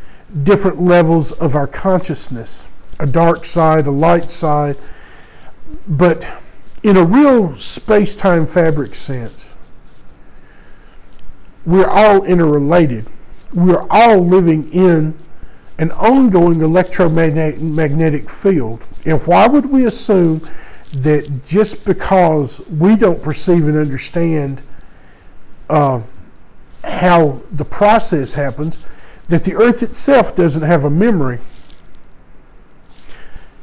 [0.44, 2.66] different levels of our consciousness,
[3.00, 4.78] a dark side, a light side,
[5.88, 6.30] but
[6.84, 9.54] in a real space-time fabric sense,
[11.66, 13.10] we're all interrelated.
[13.54, 15.18] We're all living in
[15.78, 18.84] an ongoing electromagnetic field.
[19.06, 20.48] And why would we assume
[20.94, 24.62] that just because we don't perceive and understand
[25.70, 26.02] uh,
[26.84, 28.80] how the process happens,
[29.28, 31.40] that the earth itself doesn't have a memory?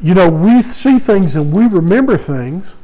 [0.01, 2.77] You know, we see things and we remember things.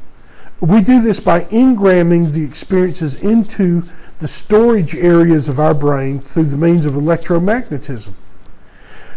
[0.59, 3.83] We do this by engramming the experiences into
[4.21, 8.13] the storage areas of our brain through the means of electromagnetism.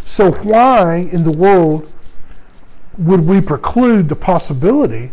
[0.06, 1.92] So, why in the world
[2.96, 5.12] would we preclude the possibility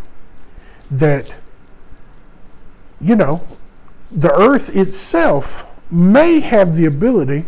[0.91, 1.35] that,
[3.01, 3.45] you know,
[4.13, 7.45] the earth itself may have the ability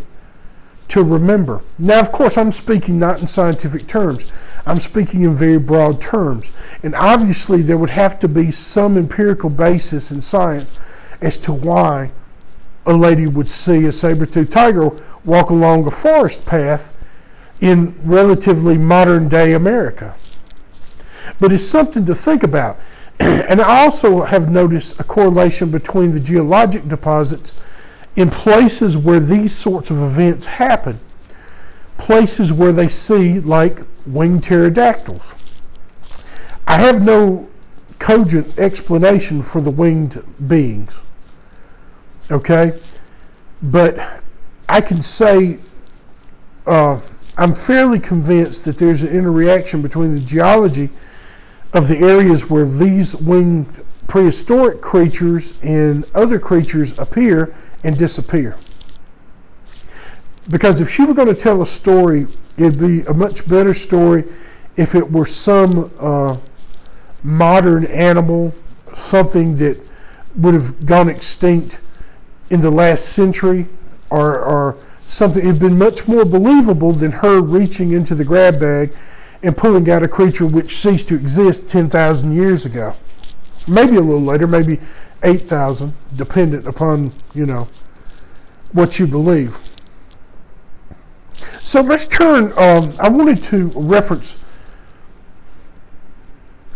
[0.88, 1.62] to remember?
[1.78, 4.26] Now, of course, I'm speaking not in scientific terms.
[4.66, 6.50] I'm speaking in very broad terms.
[6.82, 10.72] And obviously, there would have to be some empirical basis in science
[11.22, 12.10] as to why
[12.86, 14.90] a lady would see a saber-toothed tiger
[15.24, 16.92] walk along a forest path
[17.60, 20.14] in relatively modern day America.
[21.38, 22.78] But it's something to think about.
[23.20, 27.54] and I also have noticed a correlation between the geologic deposits
[28.16, 30.98] in places where these sorts of events happen.
[31.96, 35.34] Places where they see, like winged pterodactyls.
[36.66, 37.48] I have no
[37.98, 40.92] cogent explanation for the winged beings.
[42.30, 42.78] Okay?
[43.62, 44.22] But
[44.68, 45.58] I can say
[46.66, 47.00] uh,
[47.36, 50.90] I'm fairly convinced that there's an interreaction between the geology
[51.72, 58.56] of the areas where these winged prehistoric creatures and other creatures appear and disappear.
[60.48, 64.24] Because if she were going to tell a story, it'd be a much better story
[64.76, 66.36] if it were some uh,
[67.22, 68.54] modern animal,
[68.92, 69.80] something that
[70.36, 71.80] would have gone extinct
[72.54, 73.66] in the last century
[74.10, 78.60] or, or something it had been much more believable than her reaching into the grab
[78.60, 78.94] bag
[79.42, 82.94] and pulling out a creature which ceased to exist 10,000 years ago.
[83.66, 84.78] Maybe a little later, maybe
[85.24, 87.68] 8,000, dependent upon, you know,
[88.72, 89.58] what you believe.
[91.60, 94.36] So let's turn, um, I wanted to reference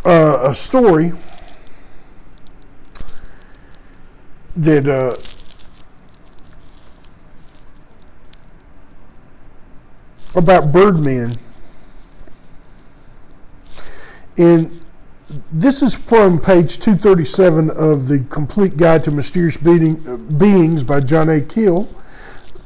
[0.05, 1.13] uh, a story
[4.57, 5.17] that uh,
[10.35, 11.37] about birdmen.
[14.37, 14.81] And
[15.53, 21.41] this is from page 237 of the Complete Guide to Mysterious Beings by John A.
[21.41, 21.89] Keel.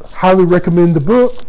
[0.05, 1.45] Highly recommend the book.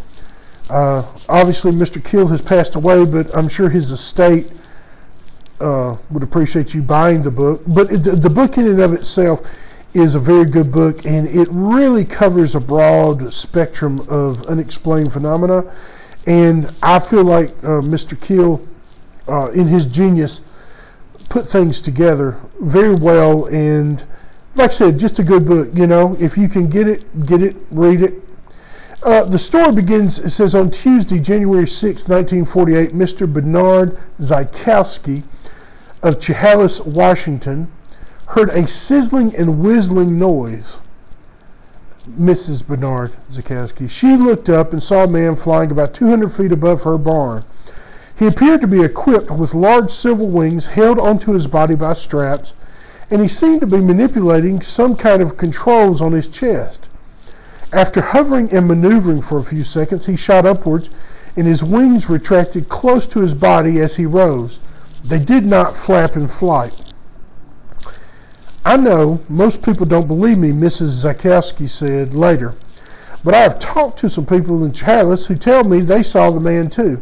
[0.70, 2.04] Uh, obviously, Mr.
[2.04, 4.50] Keel has passed away, but I'm sure his estate
[5.60, 7.62] uh, would appreciate you buying the book.
[7.68, 9.48] But the, the book in and of itself
[9.94, 15.72] is a very good book, and it really covers a broad spectrum of unexplained phenomena.
[16.26, 18.20] And I feel like uh, Mr.
[18.20, 18.66] Keel,
[19.28, 20.42] uh, in his genius,
[21.30, 23.46] put things together very well.
[23.46, 24.04] And
[24.56, 25.70] like I said, just a good book.
[25.74, 28.24] You know, if you can get it, get it, read it.
[29.02, 33.32] Uh, the story begins, it says, on Tuesday, January 6, 1948, Mr.
[33.32, 35.24] Bernard Zaikowski
[36.02, 37.70] of Chehalis, Washington,
[38.28, 40.80] heard a sizzling and whistling noise.
[42.10, 42.68] Mrs.
[42.68, 43.90] Bernard Zaikowski.
[43.90, 47.46] She looked up and saw a man flying about 200 feet above her barn.
[48.14, 52.54] He appeared to be equipped with large silver wings held onto his body by straps,
[53.10, 56.90] and he seemed to be manipulating some kind of controls on his chest.
[57.72, 60.90] After hovering and maneuvering for a few seconds, he shot upwards,
[61.38, 64.60] and his wings retracted close to his body as he rose.
[65.06, 66.74] They did not flap in flight.
[68.66, 71.04] I know most people don't believe me, Mrs.
[71.04, 72.56] Zaikowski said later,
[73.22, 76.40] but I have talked to some people in Chehalis who tell me they saw the
[76.40, 77.02] man too,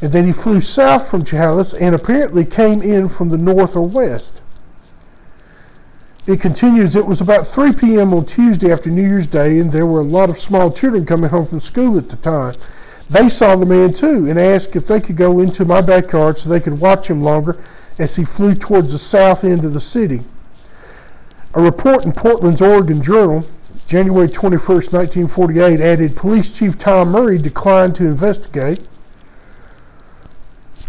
[0.00, 3.86] and that he flew south from Chehalis and apparently came in from the north or
[3.86, 4.40] west.
[6.26, 8.14] It continues, it was about 3 p.m.
[8.14, 11.28] on Tuesday after New Year's Day, and there were a lot of small children coming
[11.28, 12.54] home from school at the time.
[13.10, 16.48] They saw the man too and asked if they could go into my backyard so
[16.48, 17.58] they could watch him longer
[17.98, 20.22] as he flew towards the south end of the city.
[21.54, 23.44] A report in Portland's Oregon Journal,
[23.86, 28.80] January 21, 1948, added Police Chief Tom Murray declined to investigate.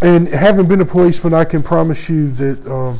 [0.01, 2.97] And having been a policeman, I can promise you that uh,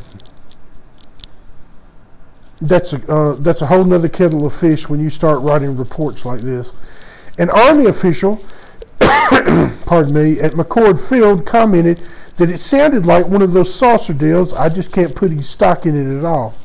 [2.61, 6.25] that's a uh, that's a whole other kettle of fish when you start writing reports
[6.25, 6.73] like this.
[7.37, 8.41] An Army official,
[8.99, 12.01] pardon me, at McChord Field commented
[12.37, 14.53] that it sounded like one of those saucer deals.
[14.53, 16.55] I just can't put any stock in it at all.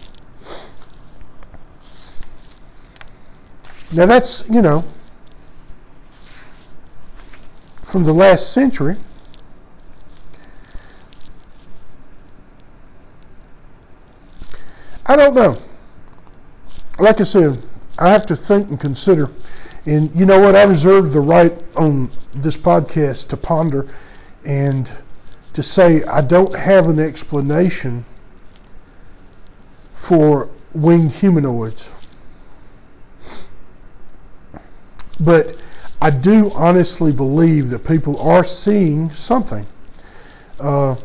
[3.91, 4.85] Now that's, you know,
[7.85, 8.97] from the last century.
[15.07, 15.57] I don't know.
[16.99, 17.63] Like I said,
[17.99, 19.31] I have to think and consider.
[19.87, 20.55] And you know what?
[20.55, 23.89] I reserve the right on this podcast to ponder
[24.45, 24.91] and
[25.55, 28.05] to say I don't have an explanation
[29.95, 31.91] for winged humanoids.
[35.21, 35.57] But
[36.01, 39.67] I do honestly believe that people are seeing something.
[40.61, 40.97] Uh,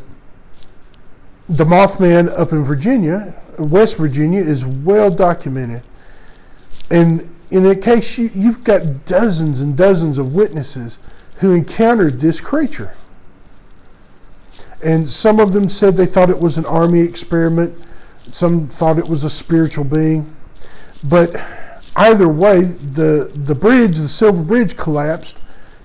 [1.48, 5.82] the Mothman up in Virginia, West Virginia, is well documented.
[6.90, 10.98] And in that case, you, you've got dozens and dozens of witnesses
[11.36, 12.94] who encountered this creature.
[14.82, 17.76] And some of them said they thought it was an army experiment.
[18.30, 20.34] Some thought it was a spiritual being.
[21.02, 21.36] But
[21.96, 25.36] either way, the the bridge, the Silver Bridge, collapsed,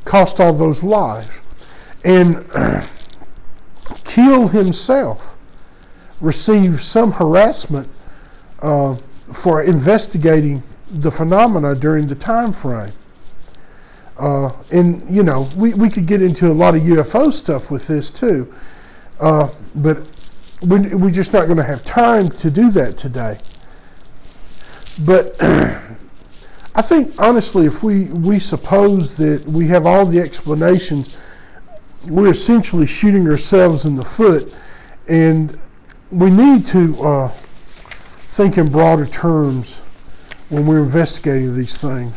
[0.06, 1.42] cost all those lives,
[2.04, 2.46] and
[4.04, 5.38] Keel himself
[6.22, 7.88] received some harassment
[8.62, 8.96] uh,
[9.32, 12.92] for investigating the phenomena during the time frame.
[14.18, 17.88] Uh, and you know, we, we could get into a lot of UFO stuff with
[17.88, 18.54] this too,
[19.20, 20.06] uh, but
[20.62, 23.38] we, we're just not going to have time to do that today.
[25.00, 31.16] But I think honestly, if we we suppose that we have all the explanations,
[32.08, 34.54] we're essentially shooting ourselves in the foot,
[35.08, 35.58] and
[36.12, 37.28] we need to uh,
[38.28, 39.82] think in broader terms
[40.50, 42.16] when we're investigating these things.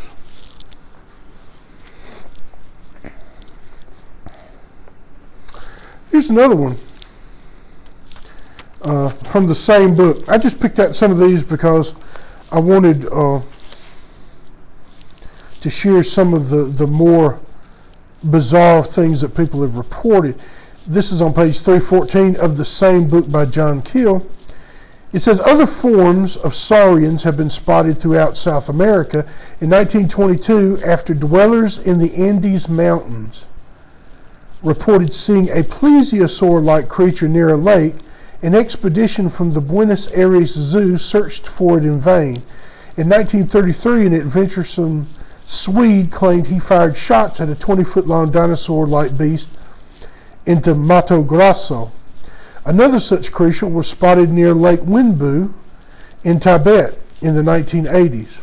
[6.11, 6.79] Here's another one
[8.83, 10.29] uh, from the same book.
[10.29, 11.95] I just picked out some of these because
[12.53, 13.41] I wanted uh,
[15.61, 17.41] to share some of the, the more
[18.23, 20.39] bizarre things that people have reported.
[20.87, 24.27] This is on page 314 of the same book by John Keel.
[25.15, 29.21] It says other forms of saurians have been spotted throughout South America.
[29.63, 33.47] In 1922, after dwellers in the Andes Mountains
[34.63, 37.95] reported seeing a plesiosaur like creature near a lake,
[38.43, 42.43] an expedition from the Buenos Aires Zoo searched for it in vain.
[42.97, 45.09] In 1933, an adventuresome
[45.47, 49.51] Swede claimed he fired shots at a 20 foot long dinosaur like beast
[50.45, 51.93] into Mato Grosso.
[52.65, 55.53] Another such creature was spotted near Lake Wenbo
[56.25, 58.41] in Tibet in the 1980s.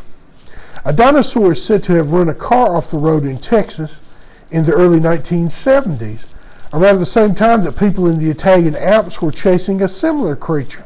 [0.86, 4.02] A dinosaur is said to have run a car off the road in Texas
[4.50, 6.26] in the early 1970s,
[6.74, 10.86] around the same time that people in the Italian Alps were chasing a similar creature.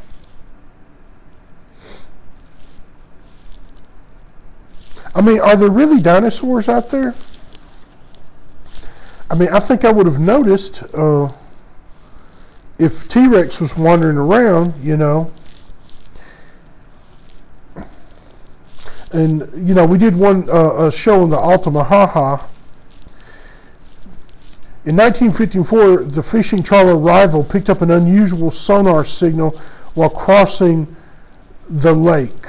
[5.16, 7.14] I mean, are there really dinosaurs out there?
[9.30, 11.32] I mean, I think I would have noticed uh,
[12.80, 15.32] if T Rex was wandering around, you know.
[19.12, 22.48] And, you know, we did one uh, show on the Altamaha.
[24.86, 29.60] In 1954, the fishing trawler Rival picked up an unusual sonar signal
[29.94, 30.96] while crossing
[31.70, 32.46] the lake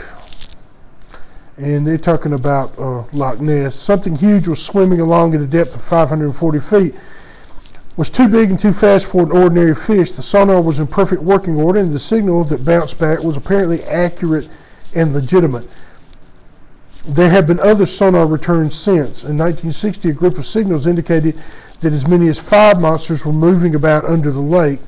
[1.57, 3.77] and they're talking about uh, Loch Ness.
[3.77, 6.95] Something huge was swimming along at a depth of 540 feet.
[7.97, 10.11] Was too big and too fast for an ordinary fish.
[10.11, 13.85] The sonar was in perfect working order, and the signal that bounced back was apparently
[13.85, 14.49] accurate
[14.95, 15.69] and legitimate.
[17.07, 19.23] There have been other sonar returns since.
[19.23, 21.39] In 1960, a group of signals indicated
[21.81, 24.81] that as many as five monsters were moving about under the lake.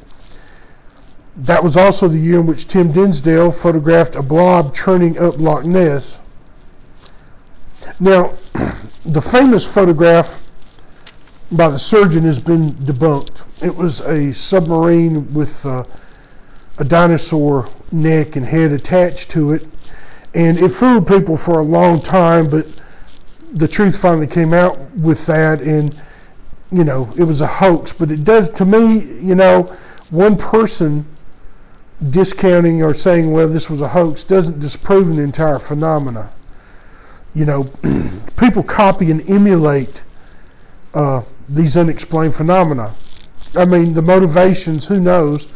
[1.37, 5.65] That was also the year in which Tim Dinsdale photographed a blob churning up Loch
[5.65, 6.21] Ness.
[8.01, 8.35] Now,
[9.05, 10.43] the famous photograph
[11.53, 13.43] by the surgeon has been debunked.
[13.63, 15.85] It was a submarine with uh,
[16.79, 19.67] a dinosaur neck and head attached to it,
[20.35, 22.67] and it fooled people for a long time, but
[23.53, 25.97] the truth finally came out with that, and
[26.71, 27.93] you know, it was a hoax.
[27.93, 29.77] But it does, to me, you know,
[30.11, 31.07] one person
[32.11, 36.33] discounting or saying, well, this was a hoax doesn't disprove an entire phenomena
[37.37, 37.65] you know,
[38.39, 40.03] people copy and emulate
[40.95, 42.95] uh, these unexplained phenomena.
[43.55, 45.47] I mean, the motivations, who knows?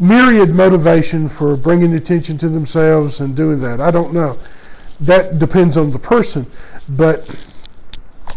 [0.00, 3.80] Myriad motivation for bringing attention to themselves and doing that.
[3.80, 4.38] I don't know.
[5.00, 6.50] That depends on the person.
[6.88, 7.28] But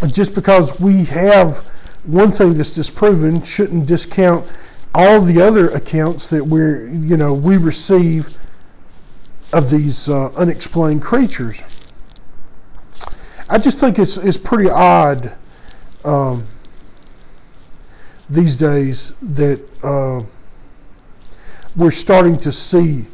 [0.07, 1.65] just because we have
[2.03, 4.47] one thing that's disproven shouldn't discount
[4.93, 8.29] all the other accounts that we're, you know, we receive
[9.53, 11.61] of these uh, unexplained creatures.
[13.49, 15.35] I just think it's it's pretty odd
[16.05, 16.47] um,
[18.29, 20.23] these days that uh,
[21.75, 23.05] we're starting to see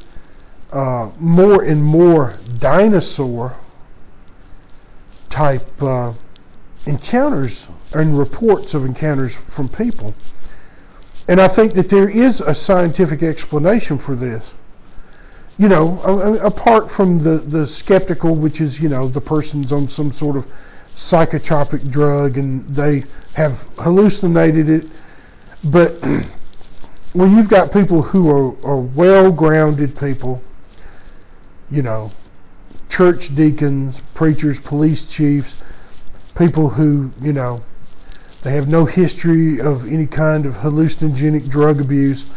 [0.72, 3.58] uh, more and more dinosaur
[5.30, 6.14] type uh,
[6.86, 10.14] encounters and reports of encounters from people.
[11.28, 14.56] And I think that there is a scientific explanation for this
[15.58, 16.00] you know,
[16.44, 20.46] apart from the, the skeptical, which is, you know, the person's on some sort of
[20.94, 24.86] psychotropic drug and they have hallucinated it.
[25.64, 25.94] But
[27.14, 30.44] when you've got people who are, are well grounded people,
[31.72, 32.12] you know,
[32.88, 35.58] church deacons, preachers, police chiefs,
[36.36, 37.64] people who, you know,
[38.42, 42.28] they have no history of any kind of hallucinogenic drug abuse,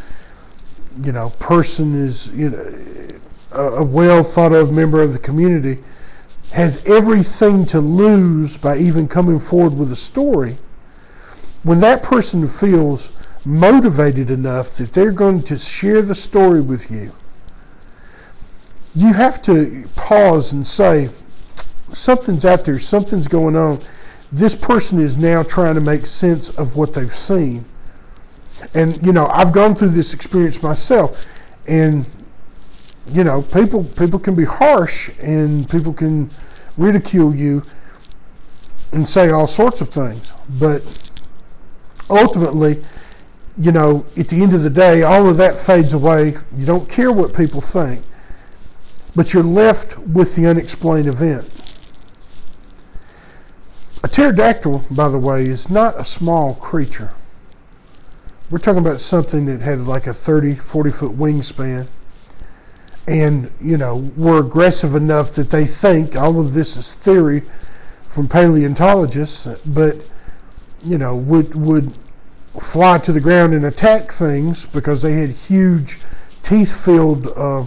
[1.02, 2.76] you know, person is, you know,
[3.52, 5.82] a well thought of member of the community
[6.52, 10.56] has everything to lose by even coming forward with a story,
[11.62, 13.10] when that person feels
[13.44, 17.14] motivated enough that they're going to share the story with you,
[18.94, 21.08] you have to pause and say,
[21.92, 23.80] something's out there, something's going on.
[24.32, 27.64] This person is now trying to make sense of what they've seen.
[28.74, 31.26] And, you know, I've gone through this experience myself.
[31.66, 32.06] And
[33.12, 36.30] you know, people people can be harsh and people can
[36.76, 37.64] ridicule you
[38.92, 40.34] and say all sorts of things.
[40.48, 40.82] But
[42.08, 42.84] ultimately,
[43.58, 46.36] you know, at the end of the day, all of that fades away.
[46.56, 48.04] You don't care what people think,
[49.14, 51.48] but you're left with the unexplained event.
[54.02, 57.12] A pterodactyl, by the way, is not a small creature.
[58.50, 61.86] We're talking about something that had like a 30, 40 foot wingspan
[63.06, 67.42] and you know were aggressive enough that they think all of this is theory
[68.08, 69.96] from paleontologists, but
[70.84, 71.92] you know would would
[72.60, 75.98] fly to the ground and attack things because they had huge
[76.42, 77.62] teeth-filled uh,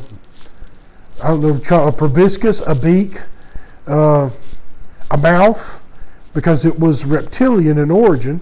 [1.22, 3.22] I don't know a proboscis, a beak,
[3.88, 4.30] uh,
[5.12, 5.83] a mouth,
[6.34, 8.42] because it was reptilian in origin.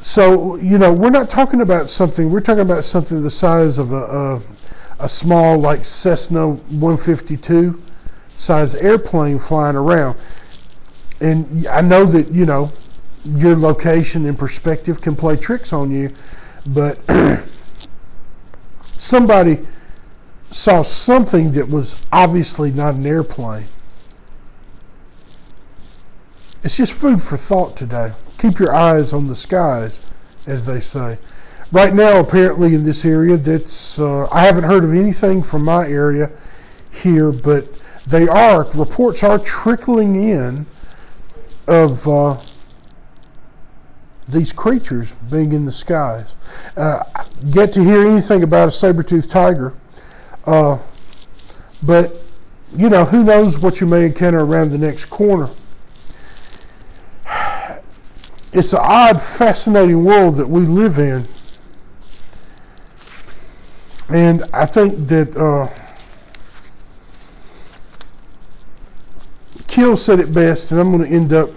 [0.00, 2.30] So you know we're not talking about something.
[2.30, 4.42] We're talking about something the size of a, a,
[5.00, 7.82] a small like Cessna 152
[8.34, 10.18] size airplane flying around.
[11.20, 12.72] And I know that you know
[13.24, 16.14] your location and perspective can play tricks on you,
[16.66, 16.98] but
[18.98, 19.66] somebody
[20.50, 23.66] saw something that was obviously not an airplane.
[26.64, 28.12] It's just food for thought today.
[28.38, 30.00] Keep your eyes on the skies,
[30.46, 31.18] as they say.
[31.70, 35.86] Right now, apparently in this area, that's uh, I haven't heard of anything from my
[35.86, 36.30] area
[36.90, 37.68] here, but
[38.06, 40.64] they are reports are trickling in
[41.66, 42.40] of uh,
[44.28, 46.34] these creatures being in the skies.
[46.78, 47.02] Uh,
[47.50, 49.74] get to hear anything about a saber-toothed tiger,
[50.46, 50.78] uh,
[51.82, 52.22] but
[52.74, 55.50] you know who knows what you may encounter around the next corner.
[58.54, 61.26] It's an odd, fascinating world that we live in,
[64.08, 65.36] and I think that.
[65.36, 65.68] Uh,
[69.66, 71.50] Keel said it best, and I'm going to end up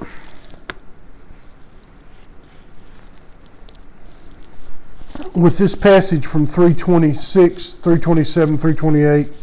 [5.35, 9.33] with this passage from 326, 327, 328,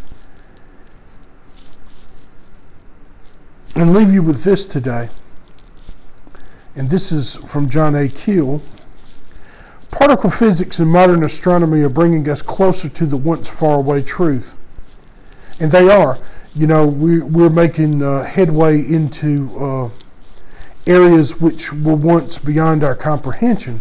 [3.76, 5.08] and leave you with this today.
[6.76, 8.08] And this is from John A.
[8.08, 8.60] Keel.
[9.92, 14.58] Particle physics and modern astronomy are bringing us closer to the once faraway truth.
[15.60, 16.18] And they are.
[16.56, 19.90] You know, we, we're making uh, headway into uh,
[20.84, 23.80] areas which were once beyond our comprehension.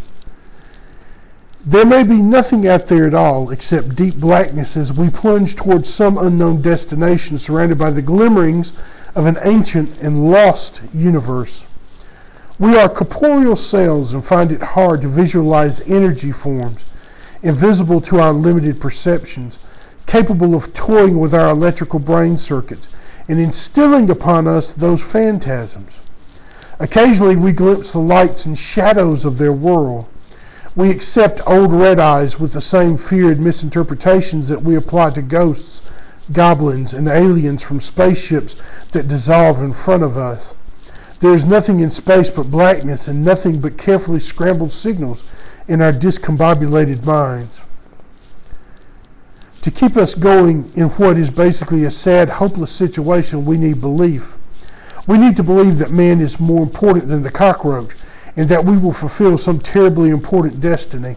[1.66, 5.92] There may be nothing out there at all except deep blackness as we plunge towards
[5.92, 8.74] some unknown destination surrounded by the glimmerings
[9.16, 11.66] of an ancient and lost universe.
[12.64, 16.86] We are corporeal cells and find it hard to visualize energy forms,
[17.42, 19.60] invisible to our limited perceptions,
[20.06, 22.88] capable of toying with our electrical brain circuits
[23.28, 26.00] and instilling upon us those phantasms.
[26.80, 30.06] Occasionally we glimpse the lights and shadows of their world
[30.74, 35.82] we accept old red eyes with the same feared misinterpretations that we apply to ghosts,
[36.32, 38.56] goblins, and aliens from spaceships
[38.94, 40.56] that dissolve in front of us.
[41.24, 45.24] There is nothing in space but blackness and nothing but carefully scrambled signals
[45.70, 47.62] in our discombobulated minds.
[49.62, 54.38] To keep us going in what is basically a sad, hopeless situation, we need belief.
[55.08, 57.94] We need to believe that man is more important than the cockroach
[58.36, 61.16] and that we will fulfill some terribly important destiny.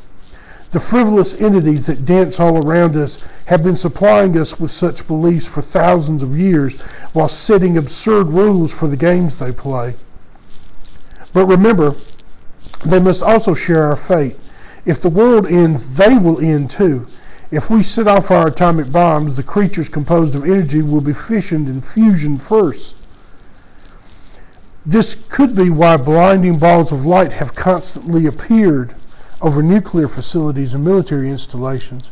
[0.73, 5.47] The frivolous entities that dance all around us have been supplying us with such beliefs
[5.47, 6.75] for thousands of years
[7.13, 9.95] while setting absurd rules for the games they play.
[11.33, 11.95] But remember,
[12.85, 14.37] they must also share our fate.
[14.85, 17.07] If the world ends, they will end too.
[17.51, 21.69] If we set off our atomic bombs, the creatures composed of energy will be fissioned
[21.69, 22.97] and fusioned first.
[24.85, 28.95] This could be why blinding balls of light have constantly appeared
[29.41, 32.11] over nuclear facilities and military installations.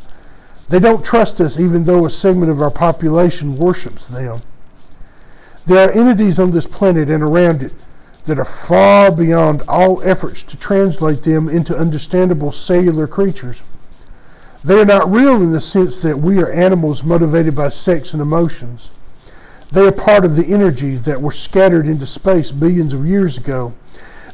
[0.69, 4.43] They don't trust us even though a segment of our population worships them.
[5.67, 7.73] There are entities on this planet and around it
[8.27, 13.63] that are far beyond all efforts to translate them into understandable cellular creatures.
[14.63, 18.23] They are not real in the sense that we are animals motivated by sex and
[18.23, 18.91] emotions.
[19.71, 23.75] They are part of the energies that were scattered into space billions of years ago.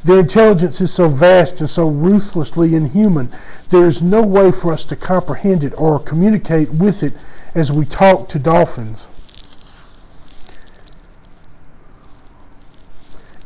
[0.02, 3.30] Their intelligence is so vast and so ruthlessly inhuman,
[3.68, 7.12] there is no way for us to comprehend it or communicate with it
[7.54, 9.08] as we talk to dolphins.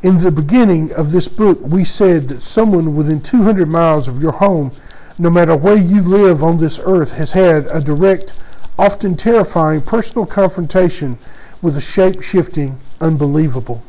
[0.01, 4.33] In the beginning of this book, we said that someone within 200 miles of your
[4.33, 4.71] home,
[5.17, 8.31] no matter where you live on this earth, has had a direct,
[8.79, 11.17] often terrifying personal confrontation
[11.61, 13.83] with a shape shifting unbelievable.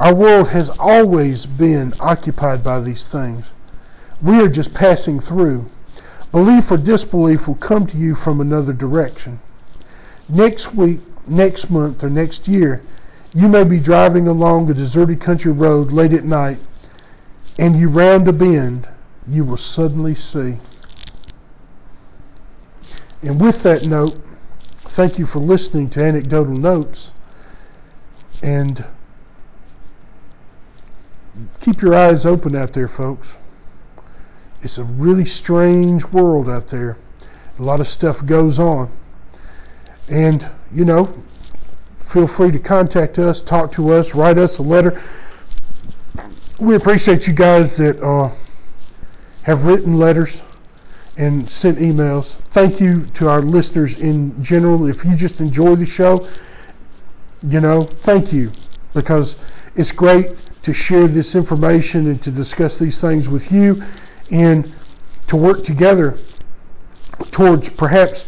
[0.00, 3.52] Our world has always been occupied by these things.
[4.22, 5.68] We are just passing through.
[6.32, 9.40] Belief or disbelief will come to you from another direction.
[10.26, 12.82] Next week, next month, or next year,
[13.34, 16.58] you may be driving along a deserted country road late at night,
[17.58, 18.88] and you round a bend,
[19.28, 20.56] you will suddenly see.
[23.20, 24.18] And with that note,
[24.78, 27.12] thank you for listening to Anecdotal Notes.
[28.42, 28.82] And
[31.60, 33.36] keep your eyes open out there, folks.
[34.62, 36.96] It's a really strange world out there.
[37.58, 38.90] A lot of stuff goes on.
[40.08, 41.14] And, you know,
[41.98, 45.00] feel free to contact us, talk to us, write us a letter.
[46.58, 48.30] We appreciate you guys that uh,
[49.42, 50.42] have written letters
[51.16, 52.34] and sent emails.
[52.50, 54.88] Thank you to our listeners in general.
[54.88, 56.28] If you just enjoy the show,
[57.46, 58.52] you know, thank you
[58.92, 59.36] because
[59.74, 63.82] it's great to share this information and to discuss these things with you
[64.30, 64.72] and
[65.26, 66.18] to work together
[67.30, 68.26] towards perhaps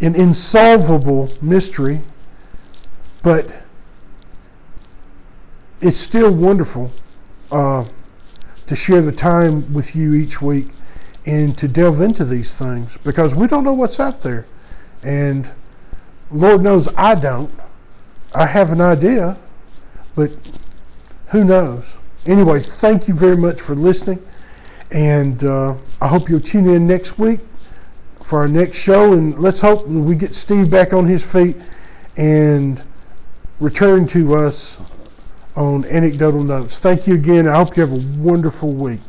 [0.00, 2.00] an insolvable mystery,
[3.22, 3.54] but
[5.80, 6.90] it's still wonderful
[7.50, 7.84] uh,
[8.66, 10.68] to share the time with you each week
[11.26, 14.46] and to delve into these things because we don't know what's out there.
[15.02, 15.50] And
[16.30, 17.52] Lord knows I don't.
[18.34, 19.38] I have an idea,
[20.14, 20.32] but
[21.34, 21.96] who knows?
[22.26, 24.24] Anyway, thank you very much for listening.
[24.92, 27.40] And uh, I hope you'll tune in next week
[28.22, 29.14] for our next show.
[29.14, 31.56] And let's hope we get Steve back on his feet
[32.16, 32.80] and
[33.58, 34.78] return to us
[35.56, 36.78] on anecdotal notes.
[36.78, 37.48] Thank you again.
[37.48, 39.00] I hope you have a wonderful week.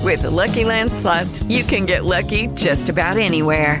[0.00, 3.80] With the Lucky Land slots, you can get lucky just about anywhere.